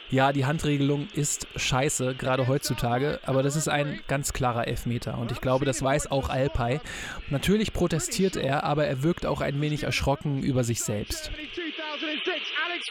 Ja, 0.09 0.31
die 0.31 0.45
Handregelung 0.45 1.07
ist 1.13 1.47
scheiße, 1.55 2.15
gerade 2.15 2.47
heutzutage, 2.47 3.19
aber 3.25 3.41
das 3.41 3.55
ist 3.55 3.67
ein 3.67 3.99
ganz 4.07 4.31
klarer 4.31 4.67
Elfmeter 4.67 5.17
und 5.17 5.31
ich 5.31 5.41
glaube, 5.41 5.65
das 5.65 5.81
weiß 5.81 6.11
auch 6.11 6.29
Alpay. 6.29 6.81
Natürlich 7.29 7.73
protestiert 7.73 8.35
er, 8.35 8.63
aber 8.63 8.85
er 8.85 9.01
wirkt 9.01 9.25
auch 9.25 9.41
ein 9.41 9.59
wenig 9.59 9.83
erschrocken 9.83 10.43
über 10.43 10.63
sich 10.63 10.83
selbst. 10.83 11.31
Alex 11.31 12.89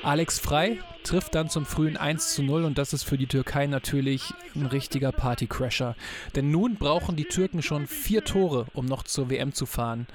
Frei 0.00 0.78
trifft 1.04 1.34
dann 1.34 1.48
zum 1.48 1.66
frühen 1.66 1.96
1 1.96 2.34
zu 2.34 2.42
0 2.42 2.64
und 2.64 2.78
das 2.78 2.92
ist 2.92 3.04
für 3.04 3.18
die 3.18 3.26
Türkei 3.26 3.66
natürlich 3.66 4.32
ein 4.54 4.66
richtiger 4.66 5.12
Partycrasher. 5.12 5.96
Denn 6.34 6.50
nun 6.50 6.76
brauchen 6.76 7.16
die 7.16 7.24
Türken 7.24 7.62
schon 7.62 7.86
vier 7.86 8.24
Tore, 8.24 8.66
um 8.74 8.86
noch 8.86 9.02
zur 9.02 9.30
WM 9.30 9.52
zu 9.52 9.66
fahren. 9.66 10.06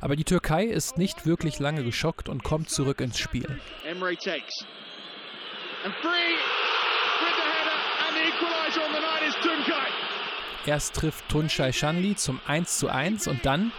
Aber 0.00 0.16
die 0.16 0.24
Türkei 0.24 0.64
ist 0.64 0.98
nicht 0.98 1.26
wirklich 1.26 1.58
lange 1.60 1.84
geschockt 1.84 2.28
und 2.28 2.42
kommt 2.42 2.70
zurück 2.70 3.00
ins 3.00 3.18
Spiel. 3.18 3.60
Emre 3.88 4.16
takes. 4.16 4.64
And 5.84 5.94
free 5.94 6.10
with 7.20 7.34
the 7.36 7.48
header 7.54 7.78
and 8.06 8.16
the 8.16 8.22
equalizer 8.28 8.82
on 8.82 8.92
the 8.92 9.00
night 9.00 9.22
is 9.28 9.34
Tunçay. 9.36 9.88
Erst 10.66 10.94
trifft 10.94 11.24
Tunçay 11.30 11.72
Shanli 11.72 12.16
zum 12.16 12.40
1 12.46 12.78
zu 12.78 12.88
1 12.88 13.26
und 13.28 13.44
dann 13.46 13.72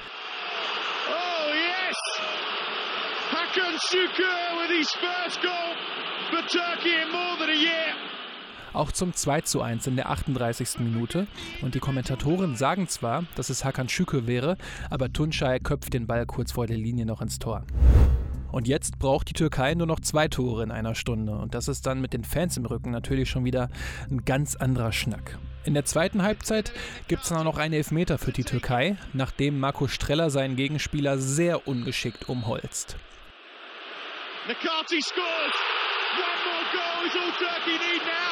Oh 1.09 1.53
yes! 1.53 1.97
Hakan 3.31 3.42
Şükür 3.42 3.42
with 3.42 3.42
his 3.42 3.42
first 3.42 3.42
goal 3.42 3.42
for 3.42 3.42
Turkey 3.42 3.42
in 3.42 3.42
more 3.42 3.42
than 3.42 3.42
a 3.42 3.42
year 3.42 3.42
auch 8.73 8.91
zum 8.91 9.13
2 9.13 9.41
zu 9.41 9.61
1 9.61 9.87
in 9.87 9.95
der 9.95 10.09
38. 10.09 10.79
Minute. 10.79 11.27
Und 11.61 11.75
die 11.75 11.79
Kommentatoren 11.79 12.55
sagen 12.55 12.87
zwar, 12.87 13.25
dass 13.35 13.49
es 13.49 13.63
Hakan 13.63 13.89
Şükür 13.89 14.27
wäre, 14.27 14.57
aber 14.89 15.07
Tunçay 15.07 15.59
köpft 15.59 15.93
den 15.93 16.07
Ball 16.07 16.25
kurz 16.25 16.53
vor 16.53 16.67
der 16.67 16.77
Linie 16.77 17.05
noch 17.05 17.21
ins 17.21 17.39
Tor. 17.39 17.63
Und 18.51 18.67
jetzt 18.67 18.99
braucht 18.99 19.29
die 19.29 19.33
Türkei 19.33 19.73
nur 19.73 19.87
noch 19.87 19.99
zwei 19.99 20.27
Tore 20.27 20.63
in 20.63 20.71
einer 20.71 20.93
Stunde. 20.93 21.33
Und 21.33 21.55
das 21.55 21.67
ist 21.67 21.87
dann 21.87 22.01
mit 22.01 22.13
den 22.13 22.23
Fans 22.23 22.55
im 22.55 22.65
Rücken 22.65 22.91
natürlich 22.91 23.29
schon 23.29 23.45
wieder 23.45 23.69
ein 24.11 24.25
ganz 24.25 24.55
anderer 24.55 24.91
Schnack. 24.91 25.39
In 25.65 25.73
der 25.73 25.85
zweiten 25.85 26.21
Halbzeit 26.21 26.71
gibt 27.07 27.23
es 27.23 27.31
noch 27.31 27.57
einen 27.57 27.73
Elfmeter 27.73 28.17
für 28.17 28.31
die 28.31 28.43
Türkei, 28.43 28.97
nachdem 29.13 29.59
Marco 29.59 29.87
Streller 29.87 30.29
seinen 30.29 30.55
Gegenspieler 30.55 31.17
sehr 31.17 31.67
ungeschickt 31.67 32.29
umholzt. 32.29 32.97
Nakati 34.45 35.01
scores. 35.01 35.55
One 36.19 36.41
more 36.43 36.65
goal 36.73 37.07
is 37.07 37.15
all 37.15 37.31
Turkey 37.39 37.77
need 37.79 38.01
now. 38.01 38.23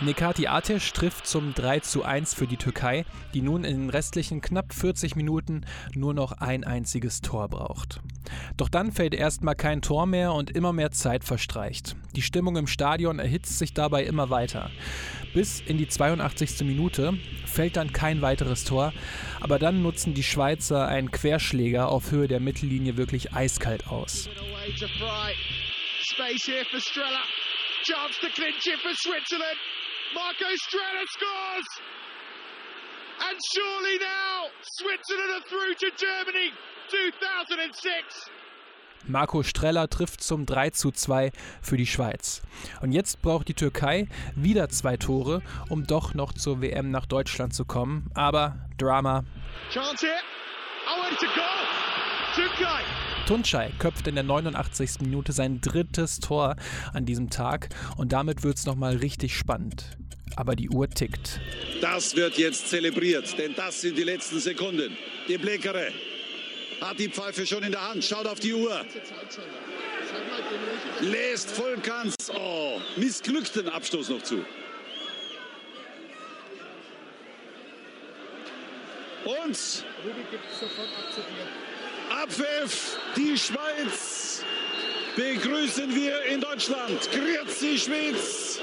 Nekati 0.00 0.46
Ateş 0.46 0.92
trifft 0.92 1.26
zum 1.26 1.54
3 1.54 1.80
zu 1.80 2.04
1 2.04 2.34
für 2.34 2.46
die 2.46 2.58
Türkei, 2.58 3.06
die 3.32 3.40
nun 3.40 3.64
in 3.64 3.80
den 3.80 3.90
restlichen 3.90 4.42
knapp 4.42 4.74
40 4.74 5.16
Minuten 5.16 5.64
nur 5.94 6.12
noch 6.12 6.32
ein 6.32 6.64
einziges 6.64 7.22
Tor 7.22 7.48
braucht. 7.48 8.00
Doch 8.58 8.68
dann 8.68 8.92
fällt 8.92 9.14
erstmal 9.14 9.54
kein 9.54 9.80
Tor 9.80 10.06
mehr 10.06 10.34
und 10.34 10.50
immer 10.50 10.74
mehr 10.74 10.90
Zeit 10.90 11.24
verstreicht. 11.24 11.96
Die 12.14 12.22
Stimmung 12.22 12.56
im 12.56 12.66
Stadion 12.66 13.18
erhitzt 13.18 13.58
sich 13.58 13.72
dabei 13.72 14.04
immer 14.04 14.28
weiter. 14.28 14.70
Bis 15.32 15.60
in 15.60 15.78
die 15.78 15.88
82. 15.88 16.60
Minute 16.60 17.14
fällt 17.46 17.76
dann 17.76 17.92
kein 17.92 18.22
weiteres 18.22 18.64
Tor, 18.64 18.92
aber 19.40 19.58
dann 19.58 19.82
nutzen 19.82 20.14
die 20.14 20.22
Schweizer 20.22 20.86
einen 20.86 21.10
Querschläger 21.10 21.88
auf 21.88 22.12
Höhe 22.12 22.28
der 22.28 22.40
Mittellinie 22.40 22.96
wirklich 22.96 23.32
eiskalt 23.32 23.88
aus. 23.88 24.28
Space 24.76 26.44
here 26.44 26.64
for 26.70 26.78
Strella. 26.78 27.22
Chance 27.84 28.18
to 28.20 28.28
clinch 28.34 28.66
it 28.66 28.78
for 28.80 28.92
Switzerland. 28.94 29.56
Marco 30.14 30.44
Strella 30.44 31.04
scores! 31.08 31.66
And 33.20 33.38
surely 33.54 33.98
now, 33.98 34.48
Switzerland 34.62 35.30
are 35.32 35.48
through 35.48 35.74
to 35.74 35.90
Germany 35.96 36.52
2006. 36.88 38.30
Marco 39.06 39.42
Streller 39.42 39.88
trifft 39.88 40.22
zum 40.22 40.44
3 40.44 40.70
zu 40.70 40.90
2 40.90 41.32
für 41.62 41.76
die 41.76 41.86
Schweiz. 41.86 42.42
Und 42.82 42.92
jetzt 42.92 43.22
braucht 43.22 43.48
die 43.48 43.54
Türkei 43.54 44.06
wieder 44.34 44.68
zwei 44.68 44.96
Tore, 44.96 45.42
um 45.70 45.86
doch 45.86 46.14
noch 46.14 46.34
zur 46.34 46.60
WM 46.60 46.90
nach 46.90 47.06
Deutschland 47.06 47.54
zu 47.54 47.64
kommen. 47.64 48.10
Aber 48.14 48.56
Drama. 48.76 49.24
Chance 49.70 50.06
here. 50.06 50.20
And 50.86 51.12
it's 51.12 51.22
a 51.22 51.26
goal. 51.26 51.64
Türkei. 52.34 53.07
Tunçay 53.28 53.68
köpft 53.78 54.06
in 54.06 54.14
der 54.14 54.24
89. 54.24 55.02
Minute 55.02 55.32
sein 55.32 55.60
drittes 55.60 56.18
Tor 56.18 56.56
an 56.94 57.04
diesem 57.04 57.28
Tag 57.28 57.68
und 57.98 58.14
damit 58.14 58.42
wird 58.42 58.56
es 58.56 58.64
nochmal 58.64 58.96
richtig 58.96 59.36
spannend. 59.36 59.98
Aber 60.36 60.56
die 60.56 60.70
Uhr 60.70 60.88
tickt. 60.88 61.38
Das 61.82 62.16
wird 62.16 62.38
jetzt 62.38 62.70
zelebriert, 62.70 63.36
denn 63.36 63.54
das 63.54 63.82
sind 63.82 63.98
die 63.98 64.04
letzten 64.04 64.40
Sekunden. 64.40 64.96
Die 65.28 65.36
Blickere 65.36 65.88
hat 66.80 66.98
die 66.98 67.10
Pfeife 67.10 67.46
schon 67.46 67.62
in 67.64 67.72
der 67.72 67.86
Hand, 67.86 68.02
schaut 68.02 68.26
auf 68.26 68.40
die 68.40 68.54
Uhr. 68.54 68.80
Lässt 71.02 71.50
Volkans, 71.50 72.14
oh, 72.34 72.80
missglückten 72.96 73.68
Abstoß 73.68 74.08
noch 74.08 74.22
zu. 74.22 74.36
Und 79.26 79.84
Abpfiff, 82.10 82.98
die 83.16 83.36
Schweiz 83.36 84.42
begrüßen 85.16 85.94
wir 85.94 86.22
in 86.32 86.40
Deutschland. 86.40 87.08
Grüezi 87.10 87.78
Schweiz! 87.78 88.60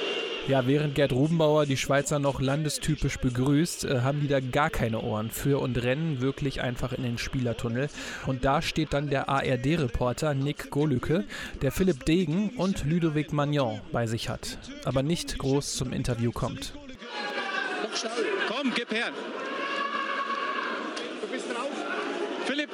Ja, 0.47 0.67
während 0.67 0.95
Gerd 0.95 1.11
Rubenbauer 1.11 1.65
die 1.65 1.75
Schweizer 1.75 2.19
noch 2.19 2.39
landestypisch 2.39 3.17
begrüßt, 3.17 3.85
äh, 3.85 4.01
haben 4.01 4.21
die 4.21 4.27
da 4.27 4.39
gar 4.39 4.69
keine 4.69 5.01
Ohren 5.01 5.31
für 5.31 5.59
und 5.59 5.81
rennen 5.81 6.21
wirklich 6.21 6.61
einfach 6.61 6.93
in 6.93 7.03
den 7.03 7.17
Spielertunnel. 7.17 7.89
Und 8.27 8.45
da 8.45 8.61
steht 8.61 8.93
dann 8.93 9.09
der 9.09 9.27
ARD-Reporter 9.27 10.33
Nick 10.35 10.69
Golücke, 10.69 11.23
der 11.61 11.71
Philipp 11.71 12.05
Degen 12.05 12.49
und 12.57 12.85
Ludovic 12.85 13.33
Magnon 13.33 13.81
bei 13.91 14.05
sich 14.05 14.29
hat, 14.29 14.59
aber 14.85 15.01
nicht 15.01 15.37
groß 15.39 15.75
zum 15.75 15.91
Interview 15.93 16.31
kommt. 16.31 16.73
Komm, 18.47 18.71
gib 18.75 18.91
her. 18.91 19.11
Philipp 22.45 22.71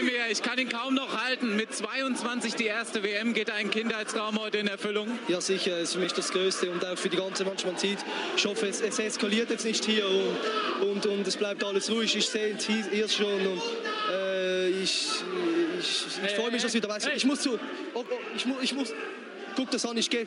Bei 0.00 0.06
mir, 0.06 0.30
ich 0.30 0.40
kann 0.40 0.58
ihn 0.58 0.70
kaum 0.70 0.94
noch 0.94 1.22
halten. 1.22 1.56
Mit 1.56 1.74
22 1.74 2.54
die 2.54 2.64
erste 2.64 3.02
WM 3.02 3.34
geht 3.34 3.50
ein 3.50 3.70
Kindheitstraum 3.70 4.40
heute 4.40 4.56
in 4.56 4.66
Erfüllung. 4.66 5.18
Ja, 5.28 5.42
sicher, 5.42 5.76
es 5.76 5.90
ist 5.90 5.92
für 5.94 5.98
mich 5.98 6.14
das 6.14 6.30
Größte 6.30 6.70
und 6.70 6.82
auch 6.86 6.96
für 6.96 7.10
die 7.10 7.18
ganze 7.18 7.44
Mannschaft. 7.44 7.66
Man 7.66 7.76
sieht, 7.76 7.98
ich 8.34 8.46
hoffe, 8.46 8.66
es, 8.66 8.80
es 8.80 8.98
eskaliert 8.98 9.50
jetzt 9.50 9.66
nicht 9.66 9.84
hier 9.84 10.06
und, 10.08 10.88
und, 10.88 11.06
und 11.06 11.26
es 11.26 11.36
bleibt 11.36 11.62
alles 11.64 11.90
ruhig. 11.90 12.16
Ich 12.16 12.30
sehe 12.30 12.56
hier 12.90 13.08
schon 13.10 13.46
und 13.46 13.62
äh, 14.10 14.68
ich, 14.70 15.06
ich, 15.78 16.06
ich 16.24 16.32
freue 16.32 16.50
mich, 16.50 16.62
dass 16.62 16.72
wir 16.72 16.80
dabei 16.80 16.98
sind. 16.98 17.14
Ich 17.14 17.26
muss 17.26 17.42
zu, 17.42 17.58
oh, 17.92 18.04
oh, 18.08 18.18
ich, 18.34 18.46
mu, 18.46 18.54
ich 18.62 18.72
muss, 18.72 18.94
guck 19.54 19.70
das 19.70 19.84
an, 19.84 19.98
ich 19.98 20.08
gehe. 20.08 20.26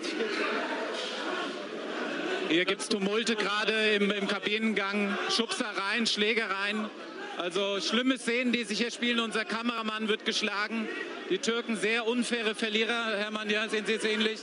Hier 2.50 2.66
gibt 2.66 2.82
es 2.82 2.90
Tumulte 2.90 3.36
gerade 3.36 3.74
im, 3.96 4.12
im 4.12 4.28
Kabinengang, 4.28 5.18
Schubsereien, 5.32 6.06
Schlägereien. 6.06 6.92
Also 7.38 7.80
schlimme 7.80 8.18
Szenen, 8.18 8.52
die 8.52 8.64
sich 8.64 8.78
hier 8.78 8.92
spielen. 8.92 9.20
Unser 9.20 9.46
Kameramann 9.46 10.08
wird 10.08 10.26
geschlagen. 10.26 10.88
Die 11.30 11.40
Türken 11.40 11.76
sehr 11.76 12.08
unfaire 12.08 12.56
Verlierer. 12.56 13.18
Hermann, 13.18 13.50
ja, 13.50 13.68
sehen 13.68 13.86
Sie 13.86 13.94
es 13.94 14.04
ähnlich? 14.04 14.40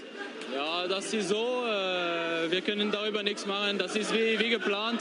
Ja, 0.55 0.89
das 0.89 1.13
ist 1.13 1.29
so. 1.29 1.65
Äh, 1.67 2.51
wir 2.51 2.61
können 2.63 2.91
darüber 2.91 3.23
nichts 3.23 3.47
machen. 3.47 3.79
Das 3.79 3.95
ist 3.95 4.13
wie, 4.13 4.39
wie 4.41 4.51
geplant. 4.51 5.01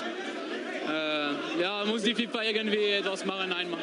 Äh, 0.87 1.61
ja, 1.61 1.83
muss 1.85 2.03
die 2.03 2.13
FIFA 2.13 2.43
irgendwie 2.43 2.91
etwas 2.91 3.25
machen, 3.25 3.51
einmal. 3.51 3.79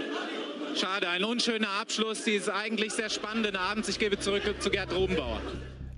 Schade, 0.76 1.08
ein 1.08 1.24
unschöner 1.24 1.68
Abschluss 1.80 2.24
dieses 2.24 2.48
eigentlich 2.48 2.92
sehr 2.92 3.08
spannenden 3.08 3.56
Abends. 3.56 3.88
Ich 3.88 3.98
gebe 3.98 4.18
zurück 4.18 4.42
zu 4.60 4.70
Gerd 4.70 4.94
Rubenbauer. 4.94 5.40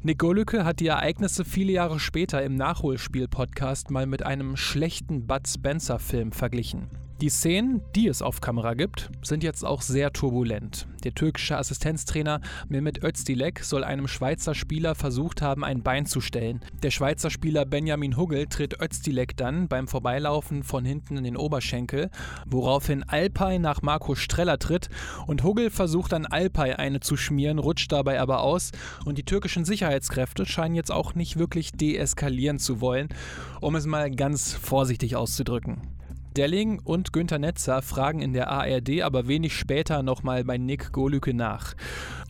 Nick 0.03 0.19
Golücke 0.19 0.65
hat 0.65 0.81
die 0.81 0.87
Ereignisse 0.87 1.45
viele 1.45 1.73
Jahre 1.73 1.99
später 1.99 2.43
im 2.43 2.55
Nachholspiel-Podcast 2.55 3.91
mal 3.91 4.07
mit 4.07 4.25
einem 4.25 4.57
schlechten 4.57 5.27
Bud 5.27 5.49
Spencer-Film 5.49 6.33
verglichen. 6.33 6.89
Die 7.21 7.31
Szenen, 7.31 7.83
die 7.97 8.07
es 8.07 8.23
auf 8.23 8.41
Kamera 8.41 8.75
gibt, 8.75 9.11
sind 9.23 9.43
jetzt 9.43 9.65
auch 9.65 9.83
sehr 9.83 10.13
turbulent. 10.13 10.87
Der 11.03 11.15
türkische 11.15 11.59
Assistenztrainer 11.59 12.41
Mehmet 12.69 13.03
Özdilek 13.03 13.65
soll 13.65 13.83
einem 13.83 14.07
Schweizer 14.07 14.55
Spieler 14.55 14.95
versucht 14.95 15.43
haben, 15.43 15.65
ein 15.65 15.83
Bein 15.83 16.07
zu 16.07 16.21
stellen. 16.21 16.61
Der 16.85 16.93
Schweizer 16.93 17.31
Spieler 17.31 17.65
Benjamin 17.65 18.17
Huggel 18.17 18.47
tritt 18.47 18.81
Özdilek 18.81 19.37
dann 19.37 19.67
beim 19.67 19.89
Vorbeilaufen 19.89 20.63
von 20.63 20.85
hinten 20.85 21.17
in 21.17 21.25
den 21.25 21.37
Oberschenkel, 21.37 22.11
woraufhin 22.47 23.03
Alpay 23.03 23.59
nach 23.59 23.83
Marco 23.83 24.15
Streller 24.15 24.61
tritt 24.61 24.89
und 25.27 25.43
Huggel 25.43 25.71
versucht 25.71 26.13
dann 26.13 26.25
Alpay 26.25 26.75
eine 26.75 27.01
zu 27.01 27.17
schmieren, 27.17 27.59
rutscht 27.59 27.91
dabei 27.91 28.21
aber 28.21 28.43
aus 28.43 28.71
und 29.05 29.19
die 29.19 29.25
türkischen 29.25 29.65
Sicherheitskräfte 29.65 30.47
scheinen 30.47 30.77
jetzt 30.77 30.93
auch 30.93 31.17
nicht 31.17 31.37
wirklich 31.37 31.73
deeskalieren 31.73 32.61
zu 32.61 32.81
wollen, 32.81 33.09
um 33.61 33.75
es 33.75 33.87
mal 33.87 34.09
ganz 34.09 34.55
vorsichtig 34.55 35.17
auszudrücken. 35.17 35.98
Delling 36.39 36.81
und 36.85 37.13
Günter 37.13 37.41
Netzer 37.41 37.83
fragen 37.83 38.23
in 38.23 38.33
der 38.33 38.49
ARD 38.49 39.03
aber 39.03 39.27
wenig 39.27 39.57
später 39.57 40.05
nochmal 40.05 40.45
bei 40.45 40.57
Nick 40.57 40.93
Golücke 40.93 41.35
nach. 41.35 41.75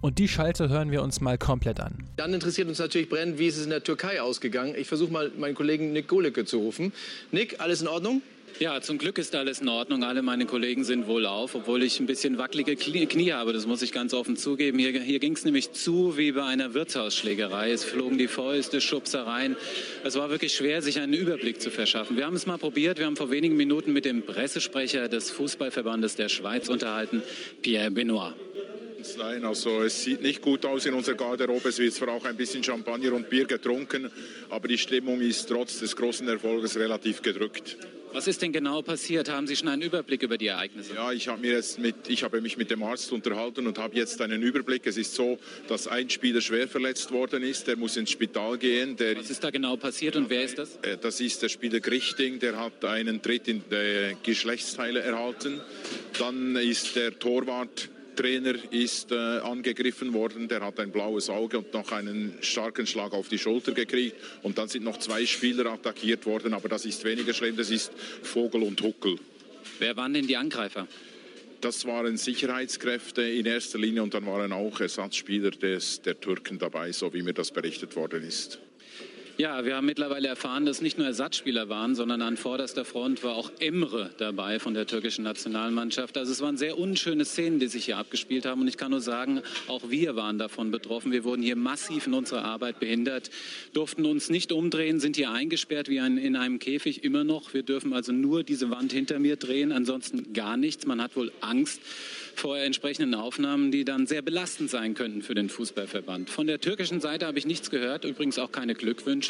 Und 0.01 0.19
die 0.19 0.29
Schalte 0.29 0.71
hören 0.71 0.91
wir 0.91 1.03
uns 1.03 1.21
mal 1.21 1.37
komplett 1.37 1.79
an. 1.79 2.09
Dann 2.17 2.33
interessiert 2.33 2.69
uns 2.69 2.79
natürlich 2.79 3.11
brennend, 3.11 3.39
wie 3.39 3.49
ist 3.49 3.59
es 3.59 3.65
in 3.65 3.71
der 3.71 3.85
Türkei 3.85 4.23
ausgegangen. 4.23 4.75
Ich 4.79 4.89
versuche 4.89 5.13
mal 5.13 5.31
meinen 5.37 5.55
Kollegen 5.55 5.93
Nick 5.93 6.09
Golücke 6.09 6.47
zu 6.47 6.57
rufen. 6.57 6.95
Nick, 7.33 7.61
alles 7.61 7.83
in 7.83 7.89
Ordnung? 7.89 8.23
Ja, 8.59 8.81
zum 8.81 8.99
Glück 8.99 9.19
ist 9.19 9.37
alles 9.37 9.61
in 9.61 9.69
Ordnung. 9.69 10.03
Alle 10.03 10.21
meine 10.21 10.45
Kollegen 10.45 10.83
sind 10.83 11.07
wohlauf, 11.07 11.55
obwohl 11.55 11.83
ich 11.85 12.01
ein 12.01 12.07
bisschen 12.07 12.39
wackelige 12.39 12.75
Knie 12.75 13.33
habe. 13.33 13.53
Das 13.53 13.67
muss 13.67 13.83
ich 13.83 13.93
ganz 13.93 14.13
offen 14.13 14.37
zugeben. 14.37 14.81
Hier, 14.81 15.01
hier 15.01 15.21
ging 15.21 15.35
es 15.35 15.45
nämlich 15.45 15.73
zu 15.73 16.17
wie 16.17 16.33
bei 16.33 16.43
einer 16.43 16.75
Wirtshausschlägerei. 16.75 17.71
Es 17.71 17.85
flogen 17.85 18.19
die 18.19 18.27
Fäuste, 18.27 18.81
Schubsereien. 18.81 19.57
Es 20.03 20.17
war 20.17 20.31
wirklich 20.31 20.55
schwer, 20.55 20.83
sich 20.83 20.99
einen 20.99 21.13
Überblick 21.13 21.61
zu 21.61 21.71
verschaffen. 21.71 22.17
Wir 22.17 22.27
haben 22.27 22.35
es 22.35 22.47
mal 22.47 22.59
probiert. 22.59 22.99
Wir 22.99 23.07
haben 23.07 23.17
vor 23.17 23.31
wenigen 23.31 23.57
Minuten 23.57 23.93
mit 23.93 24.05
dem 24.05 24.23
Pressesprecher 24.23 25.09
des 25.09 25.31
Fußballverbandes 25.31 26.17
der 26.17 26.29
Schweiz 26.29 26.69
unterhalten, 26.69 27.23
Pierre 27.63 27.93
Benoit. 27.93 28.35
Nein, 29.17 29.45
also 29.45 29.83
es 29.83 30.03
sieht 30.03 30.21
nicht 30.21 30.43
gut 30.43 30.67
aus 30.67 30.85
in 30.85 30.95
unserer 30.95 31.15
Garderobe. 31.15 31.69
Es 31.69 31.79
wird 31.79 31.95
zwar 31.95 32.09
auch 32.09 32.25
ein 32.25 32.37
bisschen 32.37 32.65
Champagner 32.65 33.13
und 33.13 33.31
Bier 33.31 33.47
getrunken, 33.47 34.11
aber 34.51 34.67
die 34.67 34.79
Stimmung 34.79 35.21
ist 35.21 35.49
trotz 35.49 35.79
des 35.79 35.95
großen 35.95 36.27
Erfolges 36.27 36.77
relativ 36.77 37.23
gedrückt. 37.23 37.77
Was 38.13 38.27
ist 38.27 38.43
denn 38.43 38.53
genau 38.53 38.83
passiert? 38.83 39.29
Haben 39.29 39.47
Sie 39.47 39.57
schon 39.57 39.69
einen 39.69 39.83
Überblick 39.83 40.23
über 40.23 40.39
die 40.39 40.49
Ereignisse? 40.49 40.95
Ja, 40.95 41.13
ich 41.13 41.29
habe, 41.29 41.41
mir 41.41 41.53
jetzt 41.53 41.79
mit, 41.79 42.09
ich 42.09 42.23
habe 42.23 42.41
mich 42.41 42.57
mit 42.57 42.71
dem 42.71 42.83
Arzt 42.83 43.13
unterhalten 43.13 43.67
und 43.67 43.79
habe 43.79 43.97
jetzt 43.97 44.21
einen 44.21 44.43
Überblick. 44.43 44.87
Es 44.87 44.97
ist 44.97 45.15
so, 45.15 45.39
dass 45.69 45.87
ein 45.87 46.11
Spieler 46.11 46.41
schwer 46.41 46.69
verletzt 46.69 47.11
worden 47.13 47.43
ist. 47.43 47.67
Der 47.67 47.77
muss 47.77 47.97
ins 47.97 48.11
Spital 48.11 48.59
gehen. 48.59 48.97
Der 48.97 49.17
Was 49.17 49.31
ist 49.31 49.45
da 49.45 49.51
genau 49.51 49.77
passiert 49.77 50.17
und 50.17 50.31
wer 50.31 50.43
ist 50.43 50.59
das? 50.59 50.77
Äh, 50.83 50.97
das 50.97 51.21
ist 51.21 51.43
der 51.43 51.49
Spieler 51.49 51.81
Grichting. 51.81 52.39
Der 52.39 52.59
hat 52.59 52.85
einen 52.85 53.23
Tritt 53.23 53.49
in 53.49 53.63
die 53.71 54.17
Geschlechtsteile 54.23 55.01
erhalten. 55.01 55.61
Dann 56.19 56.57
ist 56.57 56.97
der 56.97 57.19
Torwart 57.19 57.89
Trainer 58.19 58.55
ist 58.73 59.13
äh, 59.13 59.15
angegriffen 59.15 60.13
worden, 60.13 60.49
der 60.49 60.61
hat 60.61 60.81
ein 60.81 60.91
blaues 60.91 61.31
Auge 61.31 61.59
und 61.59 61.73
noch 61.73 61.93
einen 61.93 62.35
starken 62.41 62.85
Schlag 62.85 63.13
auf 63.13 63.29
die 63.29 63.39
Schulter 63.39 63.71
gekriegt. 63.71 64.17
Und 64.43 64.59
dann 64.59 64.67
sind 64.67 64.83
noch 64.83 64.99
zwei 64.99 65.25
Spieler 65.25 65.67
attackiert 65.67 66.27
worden, 66.27 66.53
aber 66.53 66.69
das 66.69 66.85
ist 66.85 67.05
weniger 67.05 67.33
schlimm, 67.33 67.57
das 67.57 67.71
ist 67.71 67.93
Vogel 68.25 68.65
und 68.65 68.83
Huckel. 68.83 69.21
Wer 69.79 69.97
waren 69.97 70.15
denn 70.15 70.27
die 70.27 70.37
Angreifer? 70.37 70.89
Das 71.61 71.87
waren 71.87 72.17
Sicherheitskräfte 72.17 73.23
in 73.23 73.47
erster 73.47 73.79
Linie 73.79 74.03
und 74.03 74.15
dann 74.15 74.27
waren 74.27 74.53
auch 74.53 74.81
Ersatzspieler 74.81 75.53
des, 75.53 76.03
der 76.03 76.19
Türken 76.19 76.59
dabei, 76.59 76.91
so 76.91 77.15
wie 77.15 77.23
mir 77.23 77.35
das 77.35 77.53
berichtet 77.53 77.95
worden 77.95 78.25
ist. 78.25 78.59
Ja, 79.41 79.65
wir 79.65 79.77
haben 79.77 79.87
mittlerweile 79.87 80.27
erfahren, 80.27 80.67
dass 80.67 80.81
nicht 80.81 80.99
nur 80.99 81.07
Ersatzspieler 81.07 81.69
waren, 81.69 81.95
sondern 81.95 82.23
an 82.23 82.37
vorderster 82.37 82.85
Front 82.85 83.23
war 83.23 83.37
auch 83.37 83.53
Emre 83.61 84.11
dabei 84.19 84.59
von 84.59 84.75
der 84.75 84.85
türkischen 84.89 85.23
Nationalmannschaft. 85.23 86.19
Also 86.19 86.33
es 86.33 86.41
waren 86.41 86.57
sehr 86.57 86.77
unschöne 86.77 87.25
Szenen, 87.25 87.61
die 87.61 87.69
sich 87.69 87.85
hier 87.85 87.99
abgespielt 87.99 88.47
haben. 88.47 88.63
Und 88.63 88.67
ich 88.67 88.77
kann 88.77 88.91
nur 88.91 89.01
sagen, 89.01 89.41
auch 89.69 89.91
wir 89.91 90.17
waren 90.17 90.39
davon 90.39 90.73
betroffen. 90.73 91.13
Wir 91.13 91.23
wurden 91.23 91.45
hier 91.45 91.55
massiv 91.55 92.09
in 92.09 92.15
unserer 92.15 92.45
Arbeit 92.45 92.81
behindert, 92.81 93.31
durften 93.75 94.07
uns 94.07 94.29
nicht 94.29 94.51
umdrehen, 94.51 94.99
sind 94.99 95.15
hier 95.15 95.31
eingesperrt 95.31 95.89
wie 95.89 96.01
ein, 96.01 96.19
in 96.19 96.35
einem 96.35 96.59
Käfig 96.59 97.05
immer 97.05 97.23
noch. 97.23 97.55
Wir 97.55 97.63
dürfen 97.63 97.93
also 97.93 98.11
nur 98.11 98.43
diese 98.43 98.71
Wand 98.71 98.91
hinter 98.91 99.21
mir 99.21 99.37
drehen, 99.37 99.71
ansonsten 99.71 100.33
gar 100.33 100.57
nichts. 100.57 100.85
Man 100.85 101.01
hat 101.01 101.15
wohl 101.15 101.31
Angst 101.43 101.81
vor 102.35 102.59
entsprechenden 102.59 103.15
Aufnahmen, 103.15 103.71
die 103.71 103.85
dann 103.85 104.09
sehr 104.09 104.23
belastend 104.23 104.71
sein 104.71 104.95
könnten 104.95 105.23
für 105.23 105.35
den 105.35 105.49
Fußballverband. 105.49 106.31
Von 106.31 106.49
der 106.49 106.61
türkischen 106.61 107.01
Seite 107.01 107.27
habe 107.27 107.39
ich 107.39 107.47
nichts 107.47 107.71
gehört, 107.71 108.05
übrigens 108.05 108.39
auch 108.39 108.53
keine 108.53 108.75
Glückwünsche, 108.75 109.28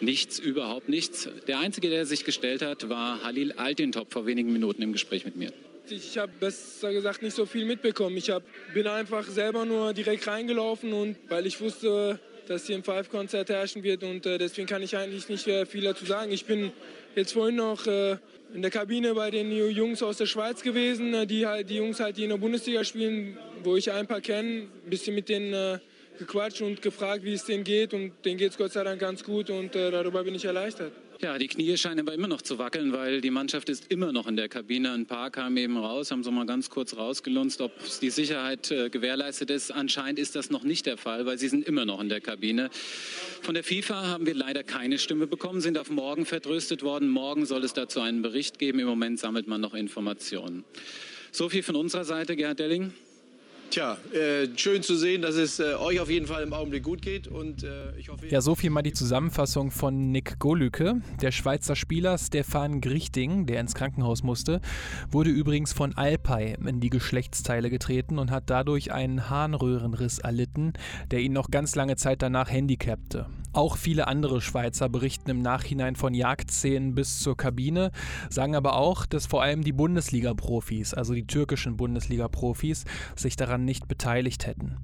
nichts, 0.00 0.38
überhaupt 0.38 0.88
nichts. 0.88 1.28
Der 1.46 1.58
Einzige, 1.58 1.90
der 1.90 2.06
sich 2.06 2.24
gestellt 2.24 2.62
hat, 2.62 2.88
war 2.88 3.22
Halil 3.22 3.52
Altintop 3.52 4.12
vor 4.12 4.26
wenigen 4.26 4.52
Minuten 4.52 4.82
im 4.82 4.92
Gespräch 4.92 5.24
mit 5.24 5.36
mir. 5.36 5.52
Ich 5.88 6.18
habe 6.18 6.30
besser 6.38 6.92
gesagt 6.92 7.22
nicht 7.22 7.34
so 7.34 7.46
viel 7.46 7.64
mitbekommen. 7.64 8.16
Ich 8.16 8.30
hab, 8.30 8.44
bin 8.74 8.86
einfach 8.86 9.26
selber 9.26 9.64
nur 9.64 9.92
direkt 9.92 10.26
reingelaufen 10.26 10.92
und 10.92 11.16
weil 11.28 11.46
ich 11.46 11.60
wusste, 11.60 12.20
dass 12.46 12.66
hier 12.66 12.76
ein 12.76 12.84
Five-Konzert 12.84 13.48
herrschen 13.48 13.82
wird 13.82 14.02
und 14.02 14.26
äh, 14.26 14.38
deswegen 14.38 14.68
kann 14.68 14.82
ich 14.82 14.96
eigentlich 14.96 15.28
nicht 15.28 15.46
äh, 15.46 15.66
viel 15.66 15.82
dazu 15.82 16.04
sagen. 16.04 16.32
Ich 16.32 16.44
bin 16.44 16.72
jetzt 17.14 17.32
vorhin 17.32 17.56
noch 17.56 17.86
äh, 17.86 18.18
in 18.54 18.62
der 18.62 18.70
Kabine 18.70 19.14
bei 19.14 19.30
den 19.30 19.52
Jungs 19.52 20.02
aus 20.02 20.16
der 20.16 20.26
Schweiz 20.26 20.62
gewesen, 20.62 21.14
äh, 21.14 21.26
die 21.26 21.46
halt 21.46 21.70
die 21.70 21.76
Jungs 21.76 22.00
halt, 22.00 22.16
die 22.16 22.24
in 22.24 22.30
der 22.30 22.38
Bundesliga 22.38 22.84
spielen, 22.84 23.36
wo 23.62 23.76
ich 23.76 23.90
ein 23.90 24.06
paar 24.06 24.20
kenne, 24.20 24.68
ein 24.84 24.90
bisschen 24.90 25.14
mit 25.14 25.28
denen 25.28 25.52
äh, 25.54 25.78
gequatscht 26.20 26.60
und 26.60 26.82
gefragt, 26.82 27.24
wie 27.24 27.32
es 27.32 27.44
denen 27.44 27.64
geht 27.64 27.94
und 27.94 28.12
denen 28.24 28.38
geht 28.38 28.52
es 28.52 28.58
Gott 28.58 28.72
sei 28.72 28.84
Dank 28.84 29.00
ganz 29.00 29.24
gut 29.24 29.50
und 29.50 29.74
äh, 29.74 29.90
darüber 29.90 30.22
bin 30.22 30.34
ich 30.34 30.44
erleichtert. 30.44 30.92
Ja, 31.22 31.36
die 31.36 31.48
Knie 31.48 31.76
scheinen 31.76 32.00
aber 32.00 32.14
immer 32.14 32.28
noch 32.28 32.40
zu 32.40 32.58
wackeln, 32.58 32.92
weil 32.92 33.20
die 33.20 33.30
Mannschaft 33.30 33.68
ist 33.68 33.90
immer 33.90 34.10
noch 34.10 34.26
in 34.26 34.36
der 34.36 34.48
Kabine. 34.48 34.92
Ein 34.92 35.04
paar 35.04 35.30
kamen 35.30 35.56
eben 35.56 35.76
raus, 35.76 36.10
haben 36.10 36.22
so 36.22 36.30
mal 36.30 36.46
ganz 36.46 36.70
kurz 36.70 36.96
rausgelunzt, 36.96 37.60
ob 37.60 37.72
die 38.00 38.08
Sicherheit 38.08 38.70
äh, 38.70 38.88
gewährleistet 38.88 39.50
ist. 39.50 39.70
Anscheinend 39.70 40.18
ist 40.18 40.34
das 40.34 40.50
noch 40.50 40.62
nicht 40.62 40.86
der 40.86 40.96
Fall, 40.96 41.26
weil 41.26 41.38
sie 41.38 41.48
sind 41.48 41.66
immer 41.66 41.84
noch 41.84 42.00
in 42.00 42.08
der 42.08 42.22
Kabine. 42.22 42.70
Von 43.42 43.54
der 43.54 43.64
FIFA 43.64 44.06
haben 44.06 44.26
wir 44.26 44.34
leider 44.34 44.62
keine 44.62 44.98
Stimme 44.98 45.26
bekommen, 45.26 45.60
sind 45.60 45.76
auf 45.76 45.90
morgen 45.90 46.24
vertröstet 46.24 46.82
worden. 46.82 47.08
Morgen 47.10 47.44
soll 47.44 47.64
es 47.64 47.74
dazu 47.74 48.00
einen 48.00 48.22
Bericht 48.22 48.58
geben. 48.58 48.78
Im 48.78 48.86
Moment 48.86 49.18
sammelt 49.18 49.46
man 49.46 49.60
noch 49.60 49.74
Informationen. 49.74 50.64
So 51.32 51.48
viel 51.48 51.62
von 51.62 51.76
unserer 51.76 52.04
Seite, 52.04 52.34
Gerhard 52.34 52.58
Delling. 52.60 52.94
Tja, 53.70 53.96
äh, 54.12 54.48
schön 54.56 54.82
zu 54.82 54.96
sehen, 54.96 55.22
dass 55.22 55.36
es 55.36 55.60
äh, 55.60 55.74
euch 55.74 56.00
auf 56.00 56.10
jeden 56.10 56.26
Fall 56.26 56.42
im 56.42 56.52
Augenblick 56.52 56.82
gut 56.82 57.02
geht 57.02 57.28
und 57.28 57.62
äh, 57.62 57.96
ich 57.96 58.08
hoffe. 58.08 58.26
Ja, 58.26 58.40
so 58.40 58.56
viel 58.56 58.68
mal 58.68 58.82
die 58.82 58.92
Zusammenfassung 58.92 59.70
von 59.70 60.10
Nick 60.10 60.40
Golücke. 60.40 61.00
Der 61.22 61.30
Schweizer 61.30 61.76
Spieler 61.76 62.18
Stefan 62.18 62.80
Grichting, 62.80 63.46
der 63.46 63.60
ins 63.60 63.74
Krankenhaus 63.74 64.24
musste, 64.24 64.60
wurde 65.08 65.30
übrigens 65.30 65.72
von 65.72 65.96
Alpay 65.96 66.56
in 66.66 66.80
die 66.80 66.90
Geschlechtsteile 66.90 67.70
getreten 67.70 68.18
und 68.18 68.32
hat 68.32 68.50
dadurch 68.50 68.90
einen 68.90 69.30
Harnröhrenriss 69.30 70.18
erlitten, 70.18 70.72
der 71.12 71.20
ihn 71.20 71.32
noch 71.32 71.52
ganz 71.52 71.76
lange 71.76 71.94
Zeit 71.94 72.22
danach 72.22 72.50
handicapte. 72.50 73.26
Auch 73.52 73.76
viele 73.76 74.06
andere 74.06 74.40
Schweizer 74.40 74.88
berichten 74.88 75.30
im 75.30 75.42
Nachhinein 75.42 75.96
von 75.96 76.14
Jagdszenen 76.14 76.94
bis 76.94 77.18
zur 77.18 77.36
Kabine, 77.36 77.90
sagen 78.28 78.54
aber 78.54 78.76
auch, 78.76 79.06
dass 79.06 79.26
vor 79.26 79.42
allem 79.42 79.64
die 79.64 79.72
Bundesliga-Profis, 79.72 80.94
also 80.94 81.14
die 81.14 81.26
türkischen 81.26 81.76
Bundesliga-Profis, 81.76 82.84
sich 83.16 83.34
daran 83.34 83.64
nicht 83.64 83.88
beteiligt 83.88 84.46
hätten. 84.46 84.76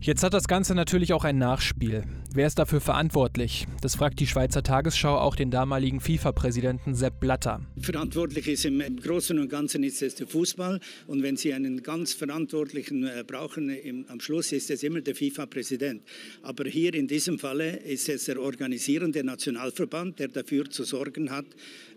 Jetzt 0.00 0.24
hat 0.24 0.34
das 0.34 0.48
Ganze 0.48 0.74
natürlich 0.74 1.12
auch 1.12 1.22
ein 1.22 1.38
Nachspiel. 1.38 2.02
Wer 2.34 2.46
ist 2.46 2.58
dafür 2.58 2.80
verantwortlich? 2.80 3.66
Das 3.82 3.96
fragt 3.96 4.18
die 4.18 4.26
Schweizer 4.26 4.62
Tagesschau 4.62 5.18
auch 5.18 5.36
den 5.36 5.50
damaligen 5.50 6.00
FIFA-Präsidenten 6.00 6.94
Sepp 6.94 7.20
Blatter. 7.20 7.60
Verantwortlich 7.78 8.48
ist 8.48 8.64
im 8.64 8.80
Großen 8.96 9.38
und 9.38 9.50
Ganzen 9.50 9.84
ist 9.84 10.00
es 10.00 10.14
der 10.14 10.26
Fußball. 10.26 10.80
Und 11.08 11.22
wenn 11.22 11.36
Sie 11.36 11.52
einen 11.52 11.82
ganz 11.82 12.14
Verantwortlichen 12.14 13.06
äh, 13.06 13.22
brauchen, 13.26 13.68
im, 13.68 14.06
am 14.08 14.18
Schluss 14.18 14.52
ist 14.52 14.70
es 14.70 14.82
immer 14.82 15.02
der 15.02 15.14
FIFA-Präsident. 15.14 16.02
Aber 16.40 16.64
hier 16.64 16.94
in 16.94 17.06
diesem 17.06 17.38
Falle 17.38 17.76
ist 17.76 18.08
es 18.08 18.24
der 18.24 18.40
organisierende 18.40 19.22
Nationalverband, 19.22 20.18
der 20.18 20.28
dafür 20.28 20.70
zu 20.70 20.84
sorgen 20.84 21.30
hat, 21.30 21.46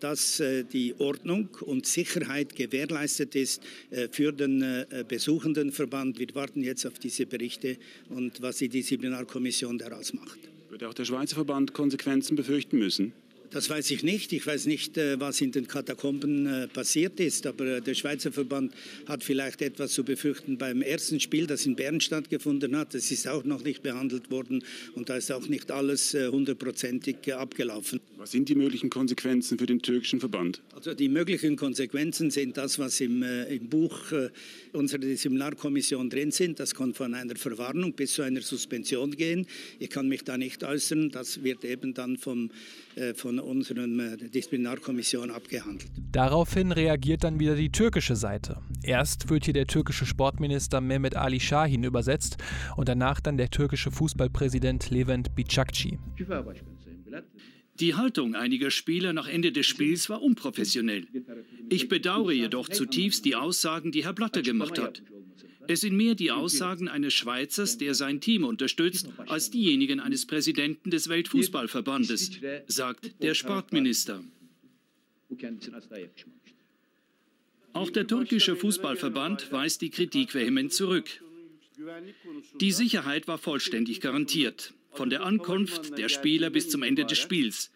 dass 0.02 0.42
äh, 0.42 0.66
die 0.66 0.96
Ordnung 1.00 1.48
und 1.62 1.86
Sicherheit 1.86 2.54
gewährleistet 2.58 3.36
ist 3.36 3.64
äh, 3.90 4.10
für 4.12 4.34
den 4.34 4.86
besuchenden 5.08 5.72
Verband. 5.72 6.20
Wir 6.20 6.28
warten 6.34 6.62
jetzt 6.62 6.86
auf 6.86 7.00
diese 7.00 7.26
Berichte 7.26 7.78
und 8.10 8.42
was 8.42 8.58
die 8.58 8.70
Disziplinarkommission 8.70 9.78
daraus 9.78 10.14
macht. 10.14 10.25
Wird 10.76 10.84
auch 10.84 10.94
der 10.94 11.06
Schweizer 11.06 11.36
Verband 11.36 11.74
Konsequenzen 11.74 12.36
befürchten 12.36 12.78
müssen? 12.78 13.14
Das 13.52 13.70
weiß 13.70 13.92
ich 13.92 14.04
nicht. 14.04 14.34
Ich 14.34 14.46
weiß 14.46 14.66
nicht, 14.66 14.98
äh, 14.98 15.20
was 15.20 15.42
in 15.42 15.52
den 15.52 15.68
Katakomben 15.68 16.46
äh, 16.46 16.68
passiert 16.68 17.20
ist. 17.20 17.46
Aber 17.46 17.66
äh, 17.66 17.82
der 17.82 17.94
Schweizer 17.94 18.32
Verband 18.32 18.74
hat 19.08 19.24
vielleicht 19.24 19.62
etwas 19.62 19.94
zu 19.94 20.04
befürchten 20.04 20.58
beim 20.58 20.82
ersten 20.82 21.20
Spiel, 21.20 21.48
das 21.48 21.66
in 21.66 21.76
Bern 21.76 22.02
stattgefunden 22.02 22.76
hat. 22.76 22.94
Das 22.94 23.12
ist 23.12 23.28
auch 23.28 23.44
noch 23.44 23.64
nicht 23.64 23.84
behandelt 23.84 24.32
worden 24.32 24.64
und 24.96 25.10
da 25.10 25.18
ist 25.18 25.32
auch 25.32 25.48
nicht 25.48 25.72
alles 25.72 26.14
hundertprozentig 26.14 27.34
abgelaufen. 27.34 28.00
Was 28.18 28.32
sind 28.32 28.50
die 28.50 28.56
möglichen 28.56 28.90
Konsequenzen 28.90 29.58
für 29.58 29.66
den 29.66 29.82
türkischen 29.82 30.20
Verband? 30.20 30.62
Also 30.74 30.94
die 30.94 31.10
möglichen 31.10 31.56
Konsequenzen 31.56 32.32
sind 32.32 32.58
das, 32.58 32.80
was 32.80 33.00
im, 33.02 33.24
im 33.24 33.68
Buch 33.70 34.12
unserer 34.74 35.00
Disziplinarkommission 35.00 36.10
drin 36.10 36.32
sind. 36.32 36.60
Das 36.60 36.74
kann 36.74 36.94
von 36.94 37.14
einer 37.14 37.36
Verwarnung 37.36 37.94
bis 37.94 38.14
zu 38.14 38.22
einer 38.22 38.42
Suspension 38.42 39.12
gehen. 39.12 39.46
Ich 39.80 39.90
kann 39.90 40.08
mich 40.08 40.24
da 40.24 40.38
nicht 40.38 40.64
äußern. 40.64 41.12
Das 41.12 41.44
wird 41.44 41.66
eben 41.66 41.94
dann 41.94 42.18
vom 42.18 42.50
von 43.36 43.40
unserer 43.40 43.88
Disziplinarkommission 44.18 45.32
abgehandelt. 45.32 45.92
Daraufhin 46.12 46.72
reagiert 46.72 47.24
dann 47.24 47.40
wieder 47.40 47.56
die 47.56 47.72
türkische 47.72 48.16
Seite. 48.16 48.62
Erst 48.84 49.30
wird 49.30 49.46
hier 49.46 49.54
der 49.54 49.68
türkische 49.68 50.06
Sportminister 50.06 50.82
Mehmet 50.82 51.16
Ali 51.16 51.40
Şahin 51.40 51.84
übersetzt 51.84 52.38
und 52.78 52.88
danach 52.90 53.20
dann 53.20 53.38
der 53.38 53.50
türkische 53.50 53.92
Fußballpräsident 53.92 54.90
Levent 54.92 55.36
Bicakci. 55.36 56.00
Die 57.80 57.96
Haltung 57.96 58.36
einiger 58.36 58.72
Spieler 58.72 59.12
nach 59.12 59.28
Ende 59.28 59.52
des 59.52 59.66
Spiels 59.66 60.10
war 60.10 60.22
unprofessionell. 60.22 61.08
Ich 61.70 61.90
bedauere 61.90 62.32
jedoch 62.32 62.70
zutiefst 62.70 63.26
die 63.26 63.36
Aussagen, 63.36 63.92
die 63.92 64.06
Herr 64.06 64.14
Blatter 64.14 64.42
gemacht 64.42 64.80
hat. 64.80 65.04
Es 65.68 65.82
sind 65.82 65.96
mehr 65.96 66.16
die 66.16 66.32
Aussagen 66.32 66.88
eines 66.88 67.14
Schweizers, 67.14 67.78
der 67.78 67.94
sein 67.94 68.22
Team 68.22 68.44
unterstützt, 68.44 69.10
als 69.28 69.52
diejenigen 69.52 70.00
eines 70.00 70.26
Präsidenten 70.26 70.92
des 70.92 71.10
Weltfußballverbandes, 71.10 72.40
sagt 72.68 73.22
der 73.22 73.34
Sportminister. 73.34 74.24
Auch 77.74 77.90
der 77.90 78.08
türkische 78.08 78.56
Fußballverband 78.56 79.52
weist 79.52 79.82
die 79.82 79.90
Kritik 79.90 80.34
vehement 80.34 80.72
zurück. 80.72 81.22
Die 82.62 82.72
Sicherheit 82.72 83.28
war 83.28 83.38
vollständig 83.38 84.00
garantiert 84.00 84.74
von 84.96 85.10
der 85.10 85.24
Ankunft 85.24 85.98
der 85.98 86.10
Spieler 86.10 86.50
bis 86.50 86.70
zum 86.70 86.84
Ende 86.84 87.06
des 87.06 87.18
Spiels. 87.18 87.72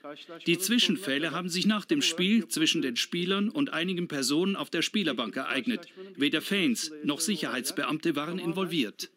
Die 0.47 0.57
Zwischenfälle 0.57 1.31
haben 1.31 1.49
sich 1.49 1.65
nach 1.65 1.85
dem 1.85 2.01
Spiel 2.01 2.47
zwischen 2.47 2.81
den 2.81 2.95
Spielern 2.95 3.49
und 3.49 3.73
einigen 3.73 4.07
Personen 4.07 4.55
auf 4.55 4.69
der 4.69 4.81
Spielerbank 4.81 5.35
ereignet. 5.35 5.87
Weder 6.15 6.41
Fans 6.41 6.91
noch 7.03 7.19
Sicherheitsbeamte 7.19 8.15
waren 8.15 8.39
involviert. 8.39 9.11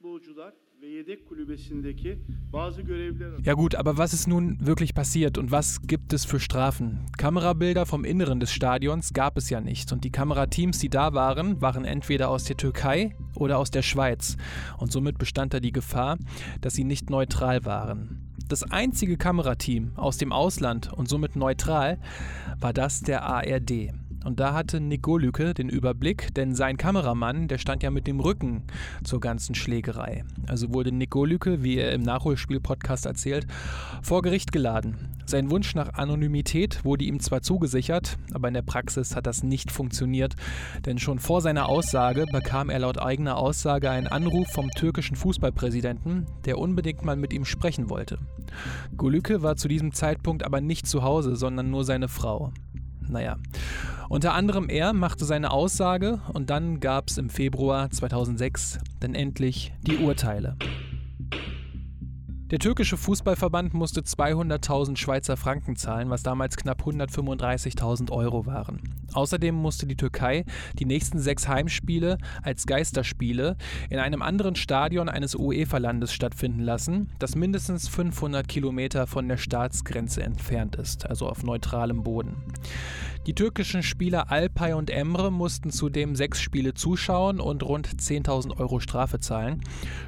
Ja 3.44 3.55
gut, 3.55 3.74
aber 3.74 3.96
was 3.96 4.12
ist 4.12 4.28
nun 4.28 4.59
wirklich 4.61 4.94
passiert 4.94 5.38
und 5.38 5.50
was 5.50 5.81
gibt 5.87 6.12
es 6.12 6.26
für 6.26 6.38
Strafen? 6.38 7.07
Kamerabilder 7.16 7.87
vom 7.87 8.05
Inneren 8.05 8.40
des 8.40 8.52
Stadions 8.52 9.14
gab 9.14 9.38
es 9.38 9.48
ja 9.48 9.62
nicht 9.62 9.90
und 9.92 10.05
die 10.05 10.12
Kamerateams, 10.12 10.78
die 10.81 10.90
da 10.90 11.14
waren, 11.14 11.62
waren 11.62 11.87
entweder 11.87 12.28
aus 12.28 12.44
der 12.44 12.59
Türkei 12.59 13.16
oder 13.35 13.59
aus 13.59 13.70
der 13.70 13.81
Schweiz 13.81 14.37
und 14.76 14.92
somit 14.92 15.16
bestand 15.16 15.55
da 15.55 15.61
die 15.61 15.72
Gefahr, 15.72 16.18
dass 16.61 16.74
sie 16.74 16.85
nicht 16.85 17.09
neutral 17.09 17.64
waren. 17.64 18.28
Das 18.48 18.62
einzige 18.62 19.16
Kamerateam 19.16 19.92
aus 19.96 20.18
dem 20.18 20.31
Ausland 20.31 20.92
und 20.92 21.09
somit 21.09 21.37
neutral 21.37 21.98
war 22.61 22.74
das 22.74 23.00
der 23.00 23.22
ARD. 23.22 23.94
Und 24.24 24.40
da 24.40 24.54
hatte 24.54 24.80
Nick 24.80 25.02
Golücke 25.02 25.54
den 25.54 25.68
Überblick, 25.68 26.32
denn 26.35 26.54
sein 26.54 26.76
Kameramann, 26.76 27.48
der 27.48 27.58
stand 27.58 27.82
ja 27.82 27.90
mit 27.90 28.06
dem 28.06 28.20
Rücken 28.20 28.62
zur 29.04 29.20
ganzen 29.20 29.54
Schlägerei. 29.54 30.24
Also 30.46 30.72
wurde 30.72 30.92
Nick 30.92 31.11
Golücke, 31.11 31.62
wie 31.62 31.76
er 31.76 31.92
im 31.92 32.02
Nachholspiel-Podcast 32.02 33.06
erzählt, 33.06 33.46
vor 34.02 34.22
Gericht 34.22 34.52
geladen. 34.52 35.12
Sein 35.26 35.50
Wunsch 35.50 35.74
nach 35.74 35.94
Anonymität 35.94 36.85
wurde 36.85 37.04
ihm 37.04 37.20
zwar 37.20 37.42
zugesichert, 37.42 38.18
aber 38.32 38.48
in 38.48 38.54
der 38.54 38.62
Praxis 38.62 39.16
hat 39.16 39.26
das 39.26 39.42
nicht 39.42 39.70
funktioniert, 39.70 40.35
denn 40.85 40.98
schon 40.98 41.18
vor 41.18 41.40
seiner 41.40 41.68
Aussage 41.68 42.26
bekam 42.30 42.70
er 42.70 42.80
laut 42.80 42.98
eigener 42.98 43.37
Aussage 43.37 43.90
einen 43.90 44.08
Anruf 44.08 44.48
vom 44.52 44.68
türkischen 44.70 45.16
Fußballpräsidenten, 45.16 46.26
der 46.44 46.58
unbedingt 46.58 47.04
mal 47.04 47.16
mit 47.16 47.32
ihm 47.32 47.44
sprechen 47.44 47.88
wollte. 47.88 48.18
Golücke 48.96 49.42
war 49.42 49.56
zu 49.56 49.68
diesem 49.68 49.92
Zeitpunkt 49.92 50.44
aber 50.44 50.61
nicht 50.61 50.87
zu 50.87 51.02
Hause, 51.02 51.37
sondern 51.37 51.70
nur 51.70 51.85
seine 51.85 52.08
Frau. 52.08 52.52
Naja. 53.12 53.37
Unter 54.09 54.35
anderem 54.35 54.68
er 54.68 54.92
machte 54.92 55.25
seine 55.25 55.51
Aussage 55.51 56.20
und 56.33 56.51
dann 56.51 56.81
gab 56.81 57.09
es 57.09 57.18
im 57.18 57.31
Februar 57.31 57.90
2006 57.90 58.79
dann 59.01 59.14
endlich 59.14 59.72
die 59.83 59.98
Urteile. 59.98 60.57
Der 62.52 62.58
türkische 62.58 62.98
Fußballverband 62.98 63.72
musste 63.72 64.02
200.000 64.02 64.98
Schweizer 64.98 65.38
Franken 65.38 65.74
zahlen, 65.74 66.10
was 66.10 66.22
damals 66.22 66.58
knapp 66.58 66.82
135.000 66.82 68.12
Euro 68.12 68.44
waren. 68.44 68.78
Außerdem 69.14 69.54
musste 69.54 69.86
die 69.86 69.96
Türkei 69.96 70.44
die 70.78 70.84
nächsten 70.84 71.18
sechs 71.18 71.48
Heimspiele 71.48 72.18
als 72.42 72.66
Geisterspiele 72.66 73.56
in 73.88 73.98
einem 73.98 74.20
anderen 74.20 74.54
Stadion 74.54 75.08
eines 75.08 75.34
UEFA-Landes 75.34 76.12
stattfinden 76.12 76.60
lassen, 76.60 77.08
das 77.18 77.36
mindestens 77.36 77.88
500 77.88 78.46
Kilometer 78.46 79.06
von 79.06 79.28
der 79.28 79.38
Staatsgrenze 79.38 80.22
entfernt 80.22 80.76
ist, 80.76 81.08
also 81.08 81.30
auf 81.30 81.42
neutralem 81.42 82.02
Boden. 82.02 82.36
Die 83.26 83.34
türkischen 83.34 83.84
Spieler 83.84 84.32
Alpay 84.32 84.72
und 84.72 84.90
Emre 84.90 85.30
mussten 85.30 85.70
zudem 85.70 86.16
sechs 86.16 86.40
Spiele 86.40 86.74
zuschauen 86.74 87.38
und 87.38 87.62
rund 87.62 87.86
10.000 87.88 88.58
Euro 88.58 88.80
Strafe 88.80 89.20
zahlen. 89.20 89.60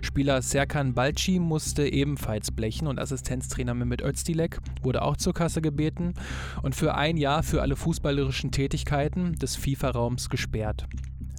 Spieler 0.02 0.42
Serkan 0.42 0.94
Balci 0.94 1.38
musste 1.38 1.86
ebenfalls 1.86 2.33
blechen 2.54 2.86
und 2.86 2.98
Assistenztrainer 2.98 3.74
Mehmet 3.74 4.02
Özdilek 4.02 4.58
wurde 4.82 5.02
auch 5.02 5.16
zur 5.16 5.34
Kasse 5.34 5.62
gebeten 5.62 6.14
und 6.62 6.74
für 6.74 6.94
ein 6.94 7.16
Jahr 7.16 7.42
für 7.42 7.62
alle 7.62 7.76
fußballerischen 7.76 8.50
Tätigkeiten 8.50 9.34
des 9.34 9.56
FIFA-Raums 9.56 10.28
gesperrt. 10.28 10.86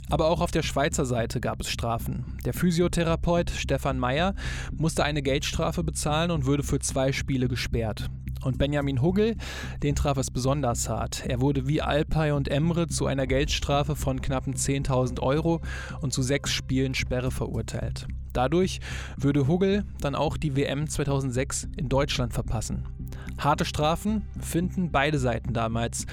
Aber 0.09 0.27
auch 0.27 0.41
auf 0.41 0.51
der 0.51 0.63
Schweizer 0.63 1.05
Seite 1.05 1.41
gab 1.41 1.61
es 1.61 1.69
Strafen. 1.69 2.37
Der 2.45 2.53
Physiotherapeut 2.53 3.49
Stefan 3.49 3.97
Meyer 3.97 4.35
musste 4.71 5.03
eine 5.03 5.21
Geldstrafe 5.21 5.83
bezahlen 5.83 6.31
und 6.31 6.45
würde 6.45 6.63
für 6.63 6.79
zwei 6.79 7.11
Spiele 7.11 7.47
gesperrt. 7.47 8.09
Und 8.45 8.59
Benjamin 8.59 9.01
Huggel, 9.01 9.35
den 9.81 9.95
traf 9.95 10.17
es 10.17 10.29
besonders 10.29 10.87
hart. 10.87 11.25
Er 11.25 11.41
wurde 11.41 11.67
wie 11.67 11.81
Alpay 11.81 12.31
und 12.31 12.47
Emre 12.47 12.87
zu 12.87 13.07
einer 13.07 13.25
Geldstrafe 13.25 13.95
von 13.95 14.21
knappen 14.21 14.53
10.000 14.53 15.19
Euro 15.19 15.61
und 16.01 16.13
zu 16.13 16.21
sechs 16.21 16.51
Spielen 16.51 16.93
Sperre 16.93 17.31
verurteilt. 17.31 18.05
Dadurch 18.33 18.81
würde 19.17 19.47
Huggel 19.47 19.83
dann 19.99 20.13
auch 20.13 20.37
die 20.37 20.55
WM 20.55 20.87
2006 20.87 21.69
in 21.75 21.89
Deutschland 21.89 22.33
verpassen. 22.33 22.87
Harte 23.39 23.65
Strafen 23.65 24.27
finden 24.39 24.91
beide 24.91 25.17
Seiten 25.17 25.53
damals. 25.53 26.05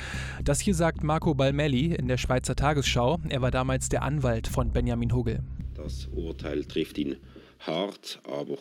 Das 0.43 0.59
hier 0.59 0.75
sagt 0.75 1.05
Marco 1.05 1.35
Balmelli 1.35 1.95
in 1.95 2.09
der 2.09 2.17
Schweizer 2.17 2.57
Tagesschau. 2.57 3.19
Er 3.29 3.43
war 3.43 3.51
damals 3.51 3.91
der 3.91 4.05
Anwalt 4.05 4.49
von 4.49 4.73
Benjamin 4.73 5.13
Huggel. 5.13 5.41
Das 5.75 6.07
Urteil 6.07 6.65
trifft 6.65 6.97
ihn 6.97 7.17
hart, 7.59 8.23
aber 8.25 8.57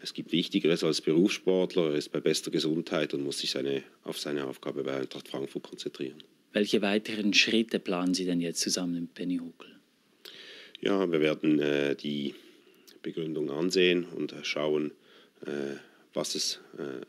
es 0.00 0.14
gibt 0.14 0.32
Wichtigeres 0.32 0.84
als 0.84 1.00
Berufssportler. 1.00 1.90
Er 1.90 1.96
ist 1.96 2.10
bei 2.10 2.20
bester 2.20 2.50
Gesundheit 2.50 3.14
und 3.14 3.22
muss 3.22 3.38
sich 3.38 3.50
seine, 3.50 3.82
auf 4.04 4.18
seine 4.18 4.46
Aufgabe 4.46 4.82
bei 4.84 4.96
Eintracht 4.96 5.28
Frankfurt 5.28 5.62
konzentrieren. 5.62 6.22
Welche 6.52 6.82
weiteren 6.82 7.32
Schritte 7.32 7.78
planen 7.78 8.14
Sie 8.14 8.24
denn 8.24 8.40
jetzt 8.40 8.60
zusammen 8.60 8.94
mit 8.94 9.14
Benny 9.14 9.38
Huckel? 9.38 9.70
Ja, 10.80 11.10
wir 11.10 11.20
werden 11.20 11.58
äh, 11.60 11.94
die 11.96 12.34
Begründung 13.02 13.50
ansehen 13.50 14.04
und 14.04 14.34
schauen, 14.42 14.92
äh, 15.46 15.76
was 16.12 16.34
es 16.34 16.60
äh, 16.78 17.04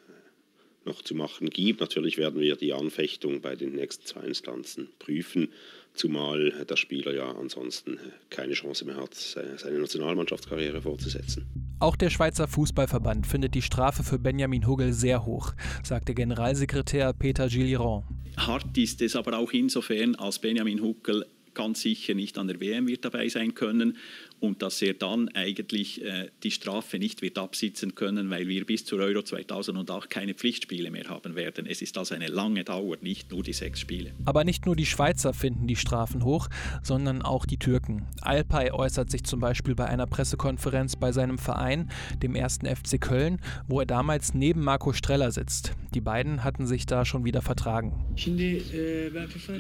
noch 0.86 1.02
zu 1.02 1.16
machen 1.16 1.50
gibt. 1.50 1.80
Natürlich 1.80 2.18
werden 2.18 2.40
wir 2.40 2.56
die 2.56 2.74
Anfechtung 2.74 3.42
bei 3.42 3.56
den 3.56 3.74
nächsten 3.74 4.06
zwei 4.06 4.22
Instanzen 4.22 4.90
prüfen, 5.00 5.50
zumal 5.94 6.52
der 6.70 6.76
Spieler 6.76 7.14
ja 7.14 7.32
ansonsten 7.32 8.00
keine 8.30 8.54
Chance 8.54 8.86
mehr 8.86 8.98
hat, 8.98 9.14
seine 9.14 9.80
Nationalmannschaftskarriere 9.80 10.82
fortzusetzen. 10.82 11.46
Auch 11.80 11.96
der 11.96 12.10
Schweizer 12.10 12.48
Fußballverband 12.48 13.28
findet 13.28 13.56
die 13.56 13.62
Strafe 13.62 14.04
für 14.04 14.18
Benjamin 14.18 14.66
Huggel 14.66 14.94
sehr 14.94 15.26
hoch, 15.26 15.54
sagte 15.84 16.14
Generalsekretär 16.14 17.14
Peter 17.14 17.48
Gilliron. 17.48 18.04
Hart 18.38 18.78
ist 18.78 19.02
es 19.02 19.16
aber 19.16 19.38
auch 19.38 19.52
insofern, 19.52 20.16
als 20.16 20.40
Benjamin 20.40 20.82
Huckel 20.82 21.26
ganz 21.54 21.82
sicher 21.82 22.14
nicht 22.14 22.38
an 22.38 22.48
der 22.48 22.60
WM 22.60 22.88
wird 22.88 23.06
dabei 23.06 23.28
sein 23.30 23.54
können 23.54 23.98
und 24.44 24.62
dass 24.62 24.82
er 24.82 24.94
dann 24.94 25.30
eigentlich 25.30 26.04
äh, 26.04 26.28
die 26.44 26.52
Strafe 26.52 27.00
nicht 27.00 27.22
wird 27.22 27.38
absitzen 27.38 27.96
können, 27.96 28.30
weil 28.30 28.50
wir 28.50 28.66
bis 28.66 28.84
zur 28.84 29.00
Euro 29.00 29.24
2008 29.24 30.10
keine 30.10 30.34
Pflichtspiele 30.34 30.92
mehr 30.92 31.06
haben 31.08 31.36
werden. 31.36 31.66
Es 31.66 31.82
ist 31.82 31.98
also 31.98 32.14
eine 32.14 32.28
lange 32.28 32.66
Dauer, 32.66 32.98
nicht 33.00 33.32
nur 33.32 33.42
die 33.42 33.54
sechs 33.54 33.80
Spiele. 33.80 34.12
Aber 34.26 34.44
nicht 34.44 34.66
nur 34.66 34.76
die 34.76 34.86
Schweizer 34.86 35.34
finden 35.34 35.66
die 35.66 35.78
Strafen 35.78 36.26
hoch, 36.26 36.50
sondern 36.84 37.22
auch 37.22 37.46
die 37.46 37.56
Türken. 37.56 38.06
Alpay 38.20 38.72
äußert 38.72 39.10
sich 39.10 39.24
zum 39.24 39.40
Beispiel 39.40 39.76
bei 39.76 39.86
einer 39.86 40.08
Pressekonferenz 40.08 40.98
bei 40.98 41.14
seinem 41.14 41.38
Verein, 41.38 41.90
dem 42.22 42.36
ersten 42.36 42.66
FC 42.66 43.00
Köln, 43.00 43.40
wo 43.70 43.80
er 43.80 43.86
damals 43.86 44.34
neben 44.34 44.62
Marco 44.62 44.92
Streller 44.92 45.32
sitzt. 45.32 45.72
Die 45.94 46.02
beiden 46.02 46.44
hatten 46.44 46.68
sich 46.68 46.86
da 46.86 47.06
schon 47.06 47.24
wieder 47.24 47.42
vertragen. 47.42 48.14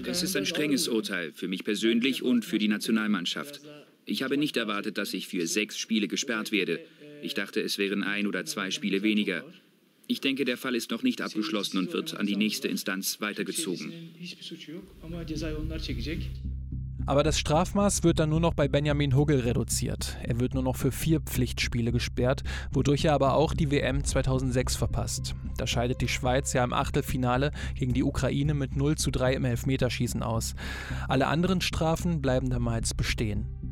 Es 0.06 0.24
ist 0.24 0.36
ein 0.36 0.46
strenges 0.46 0.90
Urteil 0.90 1.32
für 1.32 1.48
mich 1.48 1.64
persönlich 1.64 2.22
und 2.22 2.44
für 2.44 2.60
die 2.60 2.68
Nationalmannschaft. 2.68 3.62
Ich 4.06 4.24
habe 4.24 4.38
nicht 4.38 4.58
erwartet, 4.58 4.98
dass 4.98 5.14
ich 5.14 5.28
für 5.28 5.48
sechs 5.48 5.78
Spiele 5.78 6.08
gesperrt 6.08 6.52
werde. 6.52 6.80
Ich 7.22 7.34
dachte, 7.34 7.62
es 7.62 7.78
wären 7.78 8.04
ein 8.04 8.28
oder 8.28 8.46
zwei 8.46 8.70
Spiele 8.72 9.02
weniger. 9.02 9.46
Ich 10.08 10.20
denke, 10.20 10.44
der 10.44 10.58
Fall 10.58 10.76
ist 10.76 10.92
noch 10.92 11.04
nicht 11.04 11.22
abgeschlossen 11.22 11.78
und 11.78 11.94
wird 11.94 12.16
an 12.16 12.28
die 12.28 12.36
nächste 12.36 12.68
Instanz 12.68 13.22
weitergezogen. 13.22 13.94
Aber 17.06 17.24
das 17.24 17.38
Strafmaß 17.38 18.04
wird 18.04 18.20
dann 18.20 18.30
nur 18.30 18.40
noch 18.40 18.54
bei 18.54 18.70
Benjamin 18.70 19.16
Huggel 19.16 19.42
reduziert. 19.42 20.18
Er 20.24 20.40
wird 20.40 20.54
nur 20.54 20.64
noch 20.64 20.78
für 20.78 20.92
vier 20.92 21.20
Pflichtspiele 21.20 21.92
gesperrt, 21.92 22.44
wodurch 22.72 23.06
er 23.06 23.14
aber 23.14 23.34
auch 23.34 23.54
die 23.54 23.72
WM 23.72 24.04
2006 24.04 24.78
verpasst. 24.78 25.36
Da 25.58 25.68
scheidet 25.68 26.00
die 26.00 26.08
Schweiz 26.08 26.54
ja 26.54 26.64
im 26.64 26.72
Achtelfinale 26.72 27.52
gegen 27.76 27.94
die 27.94 28.04
Ukraine 28.04 28.54
mit 28.54 28.78
0 28.78 28.96
zu 28.96 29.12
3 29.12 29.34
im 29.34 29.46
Elfmeterschießen 29.46 30.24
aus. 30.24 30.56
Alle 31.10 31.28
anderen 31.28 31.60
Strafen 31.60 32.22
bleiben 32.22 32.50
damals 32.50 32.94
bestehen. 32.94 33.63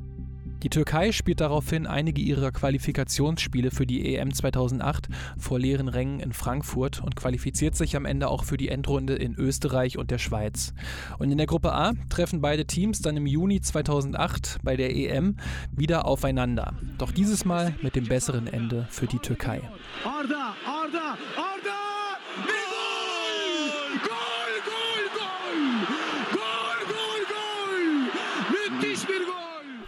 Die 0.64 0.70
Türkei 0.70 1.12
spielt 1.12 1.42
daraufhin 1.42 1.88
einige 1.88 2.22
ihrer 2.22 2.52
Qualifikationsspiele 2.52 3.72
für 3.72 3.88
die 3.88 4.16
EM 4.16 4.32
2008 4.32 5.10
vor 5.38 5.58
leeren 5.58 5.88
Rängen 5.88 6.20
in 6.20 6.34
Frankfurt 6.34 7.02
und 7.04 7.16
qualifiziert 7.16 7.76
sich 7.76 7.96
am 7.96 8.06
Ende 8.06 8.28
auch 8.28 8.44
für 8.44 8.58
die 8.58 8.70
Endrunde 8.70 9.16
in 9.16 9.34
Österreich 9.36 9.98
und 9.98 10.12
der 10.12 10.20
Schweiz. 10.20 10.74
Und 11.18 11.32
in 11.32 11.38
der 11.40 11.48
Gruppe 11.48 11.74
A 11.74 11.94
treffen 12.10 12.42
beide 12.42 12.66
Teams 12.66 13.02
dann 13.02 13.18
im 13.18 13.26
Juni 13.26 13.62
2008 13.62 14.60
bei 14.64 14.76
der 14.76 14.96
EM 14.96 15.38
wieder 15.72 16.06
aufeinander. 16.06 16.74
Doch 17.00 17.12
dieses 17.12 17.44
Mal 17.44 17.74
mit 17.82 17.96
dem 17.96 18.06
besseren 18.06 18.46
Ende 18.46 18.88
für 18.92 19.08
die 19.08 19.20
Türkei. 19.20 19.62
Arda, 20.04 20.56
Arda, 20.66 21.18
Arda! 21.38 21.81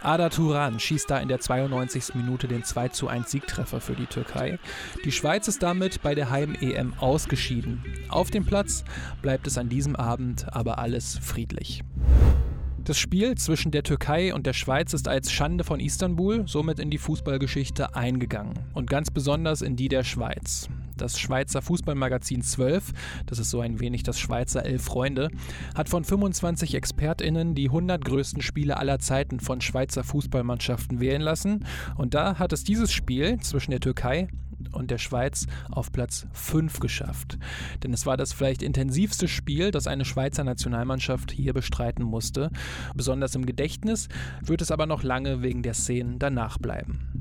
Ada 0.04 0.28
Turan 0.28 0.78
schießt 0.78 1.08
da 1.08 1.18
in 1.18 1.28
der 1.28 1.40
92. 1.40 2.14
Minute 2.14 2.46
den 2.46 2.62
2 2.62 2.88
zu 2.88 3.08
1 3.08 3.30
Siegtreffer 3.30 3.80
für 3.80 3.94
die 3.94 4.04
Türkei. 4.04 4.58
Die 5.02 5.12
Schweiz 5.12 5.48
ist 5.48 5.62
damit 5.62 6.02
bei 6.02 6.14
der 6.14 6.28
Heim-EM 6.28 6.92
ausgeschieden. 7.00 7.82
Auf 8.10 8.30
dem 8.30 8.44
Platz 8.44 8.84
bleibt 9.22 9.46
es 9.46 9.56
an 9.56 9.70
diesem 9.70 9.96
Abend 9.96 10.54
aber 10.54 10.78
alles 10.78 11.18
friedlich. 11.18 11.82
Das 12.84 12.98
Spiel 12.98 13.34
zwischen 13.36 13.70
der 13.70 13.82
Türkei 13.82 14.34
und 14.34 14.44
der 14.44 14.52
Schweiz 14.52 14.92
ist 14.92 15.08
als 15.08 15.32
Schande 15.32 15.64
von 15.64 15.80
Istanbul 15.80 16.46
somit 16.46 16.80
in 16.80 16.90
die 16.90 16.98
Fußballgeschichte 16.98 17.96
eingegangen 17.96 18.52
und 18.74 18.90
ganz 18.90 19.10
besonders 19.10 19.62
in 19.62 19.74
die 19.74 19.88
der 19.88 20.04
Schweiz. 20.04 20.68
Das 20.96 21.18
Schweizer 21.18 21.62
Fußballmagazin 21.62 22.42
12, 22.42 22.92
das 23.26 23.38
ist 23.38 23.50
so 23.50 23.60
ein 23.60 23.80
wenig 23.80 24.02
das 24.02 24.18
Schweizer 24.18 24.64
Elf 24.64 24.84
Freunde, 24.84 25.30
hat 25.74 25.88
von 25.88 26.04
25 26.04 26.74
ExpertInnen 26.74 27.54
die 27.54 27.66
100 27.66 28.04
größten 28.04 28.42
Spiele 28.42 28.76
aller 28.76 28.98
Zeiten 28.98 29.40
von 29.40 29.60
Schweizer 29.60 30.04
Fußballmannschaften 30.04 31.00
wählen 31.00 31.22
lassen. 31.22 31.66
Und 31.96 32.14
da 32.14 32.38
hat 32.38 32.52
es 32.52 32.64
dieses 32.64 32.92
Spiel 32.92 33.38
zwischen 33.40 33.72
der 33.72 33.80
Türkei 33.80 34.28
und 34.72 34.90
der 34.90 34.98
Schweiz 34.98 35.46
auf 35.70 35.92
Platz 35.92 36.26
5 36.32 36.80
geschafft. 36.80 37.38
Denn 37.82 37.92
es 37.92 38.06
war 38.06 38.16
das 38.16 38.32
vielleicht 38.32 38.62
intensivste 38.62 39.28
Spiel, 39.28 39.70
das 39.70 39.86
eine 39.86 40.04
Schweizer 40.04 40.44
Nationalmannschaft 40.44 41.30
hier 41.30 41.52
bestreiten 41.52 42.04
musste. 42.04 42.50
Besonders 42.94 43.34
im 43.34 43.46
Gedächtnis 43.46 44.08
wird 44.42 44.62
es 44.62 44.70
aber 44.70 44.86
noch 44.86 45.02
lange 45.02 45.42
wegen 45.42 45.62
der 45.62 45.74
Szenen 45.74 46.18
danach 46.18 46.58
bleiben. 46.58 47.13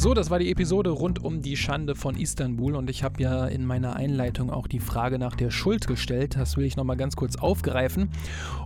So, 0.00 0.14
das 0.14 0.30
war 0.30 0.38
die 0.38 0.50
Episode 0.50 0.88
rund 0.88 1.22
um 1.22 1.42
die 1.42 1.58
Schande 1.58 1.94
von 1.94 2.16
Istanbul 2.16 2.74
und 2.74 2.88
ich 2.88 3.04
habe 3.04 3.22
ja 3.22 3.44
in 3.44 3.66
meiner 3.66 3.96
Einleitung 3.96 4.48
auch 4.48 4.66
die 4.66 4.80
Frage 4.80 5.18
nach 5.18 5.36
der 5.36 5.50
Schuld 5.50 5.86
gestellt. 5.86 6.36
Das 6.38 6.56
will 6.56 6.64
ich 6.64 6.74
nochmal 6.74 6.96
ganz 6.96 7.16
kurz 7.16 7.36
aufgreifen 7.36 8.08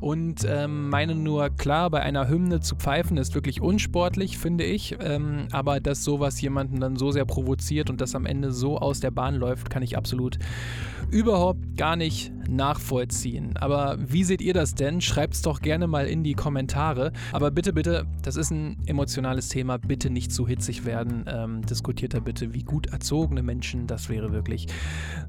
und 0.00 0.46
ähm, 0.48 0.90
meine 0.90 1.16
nur, 1.16 1.50
klar, 1.50 1.90
bei 1.90 2.02
einer 2.02 2.28
Hymne 2.28 2.60
zu 2.60 2.76
pfeifen 2.76 3.16
ist 3.16 3.34
wirklich 3.34 3.60
unsportlich, 3.60 4.38
finde 4.38 4.62
ich, 4.62 4.96
ähm, 5.00 5.48
aber 5.50 5.80
dass 5.80 6.04
sowas 6.04 6.40
jemanden 6.40 6.78
dann 6.78 6.94
so 6.94 7.10
sehr 7.10 7.24
provoziert 7.24 7.90
und 7.90 8.00
das 8.00 8.14
am 8.14 8.26
Ende 8.26 8.52
so 8.52 8.78
aus 8.78 9.00
der 9.00 9.10
Bahn 9.10 9.34
läuft, 9.34 9.70
kann 9.70 9.82
ich 9.82 9.96
absolut 9.96 10.38
überhaupt 11.10 11.76
gar 11.76 11.96
nicht 11.96 12.32
nachvollziehen. 12.48 13.56
Aber 13.56 13.96
wie 13.98 14.24
seht 14.24 14.40
ihr 14.40 14.54
das 14.54 14.74
denn? 14.74 15.00
Schreibt 15.00 15.34
es 15.34 15.42
doch 15.42 15.60
gerne 15.60 15.86
mal 15.86 16.06
in 16.06 16.24
die 16.24 16.34
Kommentare. 16.34 17.12
Aber 17.32 17.50
bitte, 17.50 17.72
bitte, 17.72 18.06
das 18.22 18.36
ist 18.36 18.50
ein 18.50 18.76
emotionales 18.86 19.48
Thema. 19.48 19.78
Bitte 19.78 20.10
nicht 20.10 20.32
zu 20.32 20.46
hitzig 20.46 20.84
werden. 20.84 21.24
Ähm, 21.26 21.62
diskutiert 21.66 22.14
da 22.14 22.20
bitte, 22.20 22.54
wie 22.54 22.62
gut 22.62 22.86
erzogene 22.86 23.42
Menschen. 23.42 23.86
Das 23.86 24.08
wäre 24.08 24.32
wirklich 24.32 24.66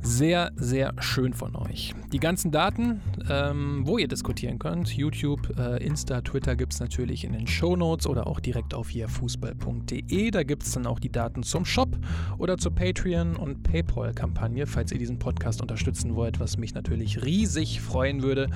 sehr, 0.02 0.52
sehr 0.56 0.94
schön 1.00 1.34
von 1.34 1.56
euch. 1.56 1.94
Die 2.12 2.20
ganzen 2.20 2.52
Daten, 2.52 3.02
ähm, 3.30 3.82
wo 3.86 3.98
ihr 3.98 4.08
diskutieren 4.08 4.60
könnt, 4.60 4.90
YouTube, 4.90 5.58
äh, 5.58 5.84
Insta, 5.84 6.22
Twitter 6.22 6.56
gibt 6.56 6.74
es 6.74 6.80
natürlich 6.80 7.24
in 7.24 7.34
den 7.34 7.48
Show 7.48 7.76
Notes 7.76 8.08
oder 8.08 8.28
auch 8.28 8.40
direkt 8.40 8.74
auf 8.74 8.90
hierfußball.de. 8.90 10.32
Da 10.32 10.44
gibt 10.44 10.64
es 10.64 10.72
dann 10.72 10.86
auch 10.86 11.00
die 11.00 11.12
Daten 11.12 11.44
zum 11.44 11.66
Shop 11.66 11.98
oder 12.38 12.58
zur 12.58 12.74
Patreon- 12.74 13.36
und 13.36 13.64
PayPal-Kampagne, 13.64 14.68
falls 14.68 14.92
ihr 14.92 15.00
diesen 15.00 15.20
Podcast 15.20 15.62
unterstützen 15.62 16.16
wollt, 16.16 16.40
was 16.40 16.58
mich 16.58 16.74
natürlich 16.74 17.05
riesig 17.24 17.82
freuen 17.82 18.24
würde. 18.24 18.50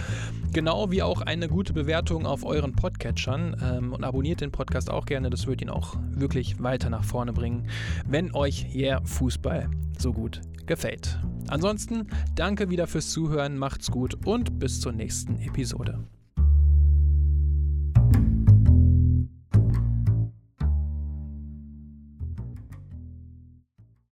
Genau 0.54 0.92
wie 0.92 1.04
auch 1.04 1.22
eine 1.22 1.48
gute 1.48 1.74
Bewertung 1.74 2.26
auf 2.26 2.44
euren 2.44 2.74
Podcatchern. 2.74 3.56
Ähm, 3.64 3.94
und 3.94 4.04
abonniert 4.04 4.42
den 4.42 4.52
Podcast 4.52 4.90
auch 4.90 5.06
gerne, 5.06 5.30
das 5.30 5.48
wird 5.48 5.62
ihn 5.62 5.70
auch 5.70 5.96
wirklich 6.12 6.62
weiter 6.62 6.90
nach 6.90 7.04
vorne 7.04 7.34
bringen, 7.34 7.68
wenn 8.06 8.34
euch 8.34 8.66
hier 8.68 9.02
Fußball 9.04 9.70
so 9.98 10.14
gut 10.14 10.42
gefällt. 10.66 11.20
Ansonsten 11.48 12.08
danke 12.36 12.70
wieder 12.70 12.88
fürs 12.88 13.10
Zuhören, 13.10 13.58
macht's 13.58 13.92
gut 13.92 14.26
und 14.26 14.60
bis 14.60 14.82
zur 14.82 14.92
nächsten 14.92 15.40
Episode. 15.40 16.04